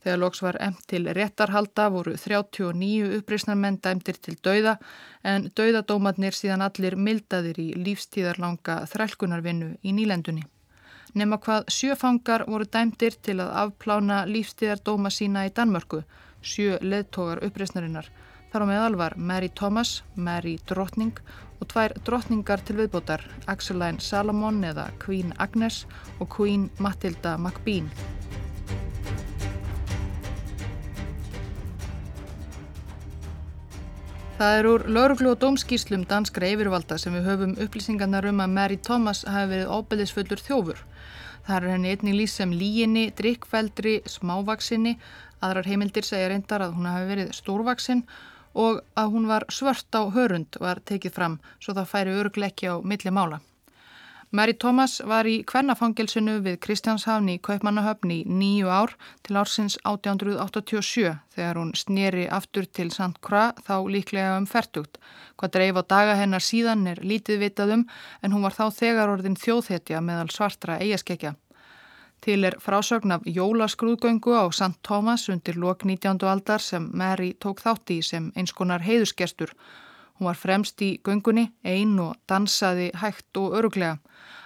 Þegar 0.00 0.20
loks 0.22 0.40
var 0.40 0.56
emt 0.64 0.80
til 0.88 1.10
réttarhalda 1.12 1.90
voru 1.92 2.14
39 2.16 3.18
uppreysnarmenn 3.18 3.76
dæmtir 3.84 4.16
til 4.16 4.38
dauða 4.40 4.78
en 5.32 5.50
dauðadómatnir 5.56 6.32
síðan 6.32 6.64
allir 6.64 6.96
mildaðir 6.96 7.60
í 7.60 7.68
lífstíðarlanga 7.76 8.78
þrælkunarvinnu 8.88 9.74
í 9.84 9.92
nýlendunni. 9.98 10.46
Nefna 11.12 11.40
hvað 11.44 11.68
sjöfangar 11.74 12.46
voru 12.48 12.64
dæmtir 12.64 13.18
til 13.20 13.42
að 13.44 13.52
afplána 13.66 14.22
lífstíðardóma 14.30 15.12
sína 15.12 15.44
í 15.44 15.52
Danmörku, 15.52 16.00
sjö 16.40 16.78
leðtogar 16.80 17.44
uppreysnarinnar. 17.44 18.08
Þar 18.50 18.64
á 18.66 18.70
meðal 18.70 18.94
var 18.98 19.14
Mary 19.14 19.46
Thomas, 19.54 20.00
Mary 20.18 20.56
Drottning 20.66 21.14
og 21.62 21.68
tvær 21.70 21.92
drottningar 22.02 22.58
til 22.66 22.80
viðbótar, 22.80 23.22
Axeline 23.46 24.02
Salomon 24.02 24.56
eða 24.66 24.88
Queen 24.98 25.30
Agnes 25.38 25.84
og 26.18 26.32
Queen 26.34 26.64
Matilda 26.82 27.36
McBean. 27.38 27.86
Það 34.40 34.56
er 34.56 34.68
úr 34.72 34.86
lauruglu 34.88 35.30
og 35.30 35.38
dómskíslum 35.44 36.08
danskra 36.10 36.50
yfirvalda 36.50 36.98
sem 36.98 37.14
við 37.14 37.30
höfum 37.30 37.54
upplýsingarnar 37.60 38.26
um 38.32 38.42
að 38.42 38.54
Mary 38.56 38.80
Thomas 38.82 39.22
hafi 39.28 39.52
verið 39.52 39.70
óbeðisfullur 39.76 40.42
þjófur. 40.42 40.82
Það 41.46 41.56
er 41.60 41.68
henni 41.76 41.94
einnig 41.94 42.18
lýs 42.18 42.34
sem 42.40 42.50
líginni, 42.50 43.06
drikkveldri, 43.14 44.00
smávaksinni, 44.10 44.96
aðrar 45.38 45.70
heimildir 45.70 46.08
segja 46.08 46.32
reyndar 46.32 46.66
að 46.66 46.74
hún 46.80 46.90
hafi 46.90 47.08
verið 47.12 47.32
stórvaksin 47.38 48.02
og 48.02 48.29
að 48.54 49.12
hún 49.12 49.28
var 49.30 49.46
svört 49.48 49.94
á 49.94 50.02
hörund 50.10 50.58
var 50.60 50.80
tekið 50.84 51.14
fram 51.14 51.38
svo 51.60 51.74
það 51.76 51.90
færi 51.92 52.18
örgleiki 52.18 52.66
á 52.70 52.82
milli 52.82 53.10
mála. 53.10 53.40
Mary 54.30 54.54
Thomas 54.54 55.00
var 55.10 55.26
í 55.26 55.40
kvennafangelsinu 55.42 56.36
við 56.44 56.60
Kristjánshafni 56.62 57.34
í 57.34 57.40
Kaupmannahöfni 57.42 58.20
í 58.20 58.26
nýju 58.30 58.68
ár 58.70 58.92
til 59.26 59.34
ársins 59.40 59.74
1887 59.82 61.16
þegar 61.34 61.58
hún 61.58 61.72
sneri 61.74 62.28
aftur 62.30 62.68
til 62.70 62.92
St. 62.94 63.18
Croix 63.26 63.58
þá 63.66 63.74
líklega 63.90 64.36
um 64.38 64.46
færtugt. 64.46 65.00
Hvað 65.34 65.54
dreif 65.56 65.80
á 65.80 65.84
daga 65.94 66.14
hennar 66.14 66.46
síðan 66.46 66.86
er 66.92 67.02
lítið 67.02 67.42
vitaðum 67.42 67.88
en 68.22 68.30
hún 68.30 68.46
var 68.46 68.54
þá 68.54 68.70
þegar 68.78 69.10
orðin 69.16 69.34
þjóðhetja 69.34 69.98
meðal 69.98 70.30
svartra 70.30 70.78
eigaskekja. 70.78 71.34
Til 72.20 72.44
er 72.44 72.58
frásögn 72.60 73.14
af 73.14 73.22
jólaskrúðgöngu 73.24 74.34
á 74.36 74.44
St. 74.52 74.76
Thomas 74.84 75.28
undir 75.32 75.56
lok 75.56 75.84
19. 75.84 76.18
aldar 76.28 76.60
sem 76.60 76.90
Mary 76.92 77.32
tók 77.32 77.62
þátt 77.64 77.90
í 77.90 78.02
sem 78.04 78.32
einskonar 78.36 78.84
heiðusgestur. 78.84 79.54
Hún 80.18 80.28
var 80.28 80.36
fremst 80.36 80.82
í 80.84 81.00
göngunni, 81.00 81.46
ein 81.64 81.96
og 81.98 82.18
dansaði 82.28 82.90
hægt 83.00 83.40
og 83.40 83.56
öruglega. 83.56 83.96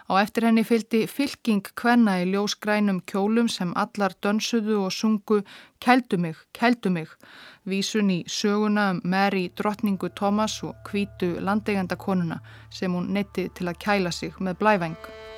Á 0.06 0.22
eftir 0.22 0.46
henni 0.46 0.62
fylgdi 0.62 1.00
fylking 1.10 1.66
kvenna 1.74 2.20
í 2.22 2.30
ljósgrænum 2.30 3.02
kjólum 3.10 3.50
sem 3.50 3.74
allar 3.74 4.14
dönsuðu 4.22 4.78
og 4.84 4.92
sungu 4.92 5.42
Kældu 5.80 6.18
mig, 6.18 6.36
kældu 6.54 6.90
mig, 6.90 7.08
vísun 7.66 8.10
í 8.10 8.22
söguna 8.28 8.90
um 8.90 9.00
Mary 9.04 9.48
drottningu 9.56 10.14
Thomas 10.14 10.62
og 10.62 10.76
kvítu 10.86 11.40
landegenda 11.40 11.96
konuna 11.96 12.38
sem 12.70 12.94
hún 12.94 13.10
netti 13.10 13.48
til 13.48 13.66
að 13.66 13.80
kæla 13.82 14.12
sig 14.12 14.32
með 14.38 14.60
blæveng. 14.62 15.33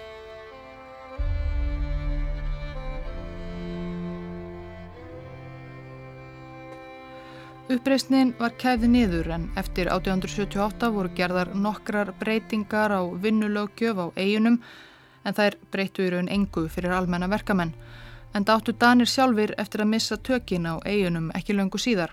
Uppreysnin 7.67 8.29
var 8.39 8.53
kæfið 8.63 8.91
niður 8.93 9.29
en 9.35 9.45
eftir 9.59 9.89
1878 9.91 10.87
voru 10.95 11.09
gerðar 11.19 11.49
nokkrar 11.59 12.13
breytingar 12.21 12.93
á 12.95 13.03
vinnulögjöf 13.03 13.99
á 13.99 14.07
eigunum 14.15 14.61
en 15.27 15.35
þær 15.35 15.57
breytu 15.75 16.05
í 16.07 16.13
raun 16.15 16.31
engu 16.31 16.69
fyrir 16.71 16.95
almenna 16.95 17.27
verkamenn. 17.27 17.73
En 18.39 18.47
það 18.47 18.61
áttu 18.61 18.75
Danir 18.79 19.11
sjálfur 19.11 19.55
eftir 19.59 19.83
að 19.83 19.91
missa 19.97 20.19
tökin 20.29 20.69
á 20.71 20.79
eigunum 20.87 21.33
ekki 21.35 21.57
löngu 21.59 21.81
síðar. 21.83 22.13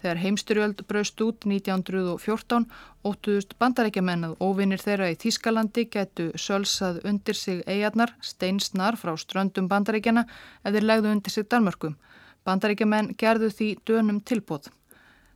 Þegar 0.00 0.22
heimstyrjöld 0.22 0.80
braust 0.88 1.20
út 1.20 1.44
1914 1.44 2.64
óttuðust 3.04 3.52
bandarækjamenn 3.60 4.30
að 4.30 4.38
óvinnir 4.40 4.80
þeirra 4.80 5.10
í 5.12 5.20
Þískalandi 5.20 5.90
getu 5.92 6.30
sölsað 6.40 7.02
undir 7.04 7.36
sig 7.36 7.60
eigarnar 7.68 8.16
steinsnar 8.24 8.96
frá 8.96 9.12
ströndum 9.20 9.68
bandarækjana 9.68 10.24
eða 10.64 10.84
legðu 10.88 11.12
undir 11.12 11.36
sig 11.36 11.50
Danmarkum. 11.52 12.00
Bandarækjamenn 12.48 13.12
gerðu 13.20 13.52
því 13.52 13.72
dönum 13.84 14.24
tilbóð. 14.24 14.72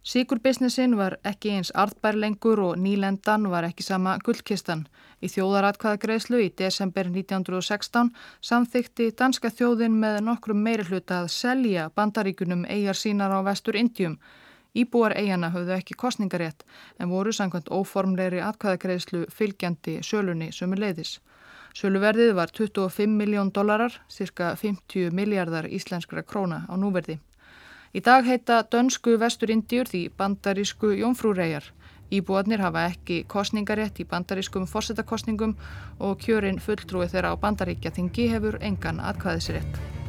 Sigurbisnessin 0.02 0.94
var 0.96 1.18
ekki 1.28 1.50
eins 1.52 1.68
arðbær 1.76 2.16
lengur 2.16 2.60
og 2.64 2.78
nýlendan 2.80 3.50
var 3.52 3.66
ekki 3.68 3.84
sama 3.84 4.14
gullkistan. 4.24 4.86
Í 5.20 5.28
þjóðaratkvæðagreislu 5.28 6.40
í 6.40 6.46
desember 6.56 7.10
1916 7.10 8.08
samþykti 8.40 9.10
danska 9.18 9.50
þjóðin 9.52 10.00
með 10.00 10.22
nokkrum 10.24 10.64
meiri 10.64 10.88
hluta 10.88 11.20
að 11.20 11.28
selja 11.36 11.90
bandaríkunum 11.92 12.64
eigar 12.64 12.96
sínar 12.96 13.36
á 13.36 13.44
vestur 13.44 13.76
Indium. 13.76 14.16
Íbúar 14.72 15.12
eigana 15.20 15.52
höfðu 15.52 15.76
ekki 15.76 15.98
kostningarétt 16.00 16.64
en 16.98 17.12
voru 17.12 17.36
sangkvæmt 17.36 17.68
óformleiri 17.68 18.40
atkvæðagreislu 18.40 19.26
fylgjandi 19.28 20.00
sölunni 20.00 20.48
sömu 20.48 20.80
leiðis. 20.80 21.18
Söluverðið 21.76 22.32
var 22.40 22.48
25 22.56 23.18
miljón 23.20 23.52
dólarar, 23.52 24.00
cirka 24.08 24.54
50 24.56 25.12
miljardar 25.12 25.68
íslenskra 25.68 26.24
króna 26.24 26.64
á 26.64 26.74
núverði. 26.80 27.20
Í 27.90 28.00
dag 28.06 28.22
heita 28.22 28.56
dönsku 28.70 29.16
vesturindjur 29.18 29.88
því 29.90 30.02
bandarísku 30.20 30.92
jónfrúreyjar. 31.00 31.64
Íbúarnir 32.14 32.62
hafa 32.62 32.84
ekki 32.92 33.16
kostningarétt 33.34 33.98
í 33.98 34.06
bandarískum 34.12 34.70
fórsetakostningum 34.70 35.56
og 35.98 36.18
kjörin 36.22 36.62
fulltrúi 36.62 37.10
þeirra 37.10 37.34
á 37.34 37.42
bandaríkja 37.42 37.90
þingi 37.96 38.28
hefur 38.30 38.62
engan 38.62 39.02
atkvæðisrétt. 39.10 39.99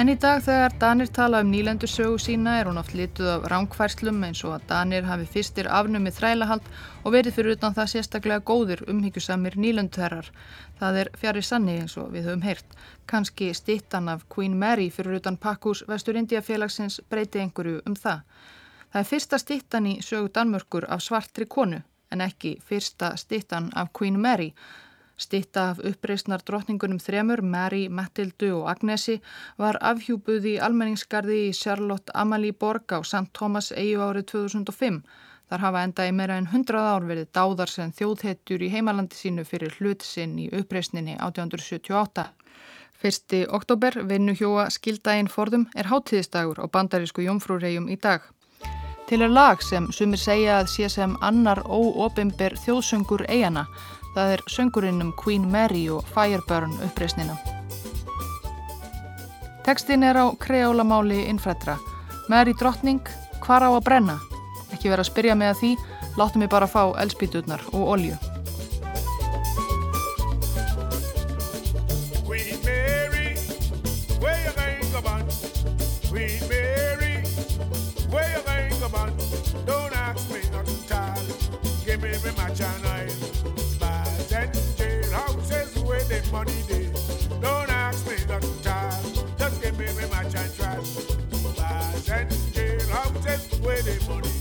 En 0.00 0.08
í 0.08 0.14
dag 0.16 0.38
þegar 0.40 0.72
Danir 0.80 1.10
tala 1.12 1.42
um 1.44 1.50
nýlendursögu 1.52 2.14
sína 2.24 2.54
er 2.56 2.68
hún 2.70 2.80
oft 2.80 2.94
lituð 2.96 3.26
af 3.34 3.42
ránkværslum 3.52 4.22
eins 4.24 4.40
og 4.48 4.54
að 4.54 4.62
Danir 4.70 5.04
hafi 5.04 5.26
fyrstir 5.28 5.66
afnumið 5.68 6.14
þrælahald 6.16 6.70
og 7.04 7.12
verið 7.12 7.36
fyrir 7.36 7.58
utan 7.58 7.76
það 7.76 7.90
sérstaklega 7.92 8.46
góðir 8.48 8.80
umhyggjusamir 8.88 9.58
nýlendherrar. 9.60 10.30
Það 10.80 11.00
er 11.02 11.12
fjari 11.20 11.42
sanni 11.44 11.76
eins 11.82 11.98
og 12.00 12.14
við 12.14 12.30
höfum 12.30 12.46
heyrt. 12.48 12.80
Kanski 13.12 13.50
stittan 13.52 14.08
af 14.08 14.24
Queen 14.32 14.56
Mary 14.56 14.88
fyrir 14.88 15.20
utan 15.20 15.36
pakkús 15.36 15.84
Vestur 15.88 16.16
Indiafélagsins 16.16 17.02
breyti 17.10 17.44
einhverju 17.44 17.82
um 17.84 17.92
það. 17.92 18.24
Það 18.94 19.00
er 19.02 19.10
fyrsta 19.12 19.44
stittan 19.44 19.90
í 19.92 19.98
sögu 20.00 20.32
Danmörkur 20.32 20.88
af 20.88 21.04
svartri 21.04 21.44
konu 21.44 21.82
en 22.10 22.24
ekki 22.24 22.56
fyrsta 22.64 23.18
stittan 23.20 23.68
af 23.76 23.92
Queen 23.92 24.16
Mary. 24.16 24.54
Stitta 25.20 25.62
af 25.70 25.80
uppreysnar 25.84 26.40
drotningunum 26.48 26.98
þremur, 27.02 27.42
Mary, 27.44 27.88
Matildu 27.92 28.54
og 28.62 28.70
Agnesi 28.72 29.18
var 29.60 29.76
afhjúbuð 29.84 30.46
í 30.48 30.54
almenningsgarði 30.64 31.36
í 31.48 31.50
Charlotte 31.58 32.14
Amalie 32.16 32.56
Borg 32.56 32.94
á 32.96 33.04
St. 33.04 33.28
Thomas 33.36 33.68
EU 33.76 34.00
árið 34.06 34.30
2005. 34.32 35.02
Þar 35.50 35.64
hafa 35.66 35.82
enda 35.84 36.06
í 36.08 36.14
meira 36.16 36.38
en 36.40 36.48
100 36.48 36.80
ár 36.94 37.04
verið 37.04 37.28
dáðar 37.36 37.68
sem 37.68 37.92
þjóðhetjur 38.00 38.64
í 38.64 38.72
heimalandi 38.72 39.18
sínu 39.18 39.44
fyrir 39.44 39.76
hlutsinn 39.76 40.38
í 40.40 40.48
uppreysninni 40.56 41.18
1878. 41.18 42.26
Fyrsti 43.00 43.44
oktober, 43.60 44.00
vinnu 44.08 44.32
hjóa 44.40 44.70
skildaginn 44.72 45.28
forðum, 45.28 45.68
er 45.76 45.92
hátíðistagur 45.92 46.64
á 46.64 46.66
bandarísku 46.72 47.28
jómfrúrhegjum 47.28 47.92
í 47.92 48.00
dag. 48.00 48.24
Til 49.10 49.24
er 49.26 49.32
lag 49.34 49.60
sem 49.66 49.92
sumir 49.92 50.20
segja 50.22 50.60
að 50.62 50.68
sé 50.70 50.88
sem 50.88 51.16
annar 51.20 51.64
óopimber 51.66 52.54
þjóðsöngur 52.64 53.26
eigana 53.28 53.66
Það 54.14 54.32
er 54.34 54.42
söngurinn 54.50 55.02
um 55.04 55.12
Queen 55.14 55.46
Mary 55.50 55.84
og 55.92 56.06
Fireburn 56.14 56.72
uppreysnina. 56.86 57.36
Tekstin 59.66 60.02
er 60.02 60.18
á 60.18 60.26
kreólamáli 60.40 61.26
innfrættra. 61.30 61.76
Mary 62.28 62.54
drottning, 62.58 63.02
hvar 63.44 63.62
á 63.62 63.70
að 63.70 63.84
brenna? 63.86 64.18
Ekki 64.72 64.90
vera 64.90 65.04
að 65.04 65.12
spyrja 65.12 65.36
mig 65.38 65.52
að 65.52 65.62
því, 65.62 65.72
láttum 66.18 66.42
við 66.42 66.52
bara 66.56 66.70
fá 66.70 66.82
elspíturnar 67.02 67.62
og 67.72 67.88
olju. 67.94 68.29
money. 86.32 86.52
Don't 87.40 87.70
ask 87.70 88.06
me 88.06 88.16
not. 88.28 89.02
Just 89.38 89.62
give 89.62 89.78
me 89.78 89.86
my 90.10 90.24
chance, 90.24 90.56
I'm 92.92 93.22
just 93.22 93.60
waiting 93.60 94.08
money. 94.08 94.39